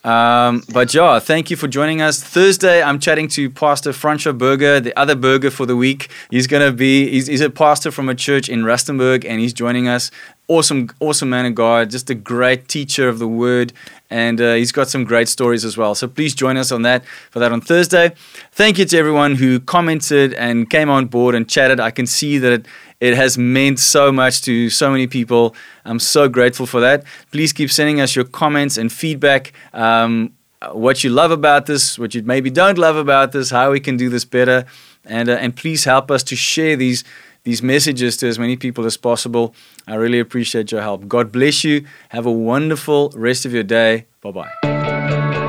[0.08, 2.22] Um, but yeah, thank you for joining us.
[2.22, 6.08] Thursday, I'm chatting to Pastor Franco Burger, the other Burger for the week.
[6.30, 9.86] He's to be, he's, he's a pastor from a church in Rustenburg and he's joining
[9.86, 10.10] us.
[10.50, 13.74] Awesome, awesome man of God, just a great teacher of the word.
[14.08, 15.94] And uh, he's got some great stories as well.
[15.94, 18.14] So please join us on that for that on Thursday.
[18.52, 21.80] Thank you to everyone who commented and came on board and chatted.
[21.80, 22.64] I can see that
[23.00, 25.54] it has meant so much to so many people.
[25.84, 27.04] I'm so grateful for that.
[27.30, 29.52] Please keep sending us your comments and feedback.
[29.72, 30.32] Um,
[30.72, 33.96] what you love about this, what you maybe don't love about this, how we can
[33.96, 34.66] do this better,
[35.04, 37.04] and uh, and please help us to share these
[37.44, 39.54] these messages to as many people as possible.
[39.86, 41.06] I really appreciate your help.
[41.06, 41.86] God bless you.
[42.08, 44.06] Have a wonderful rest of your day.
[44.20, 45.44] Bye bye.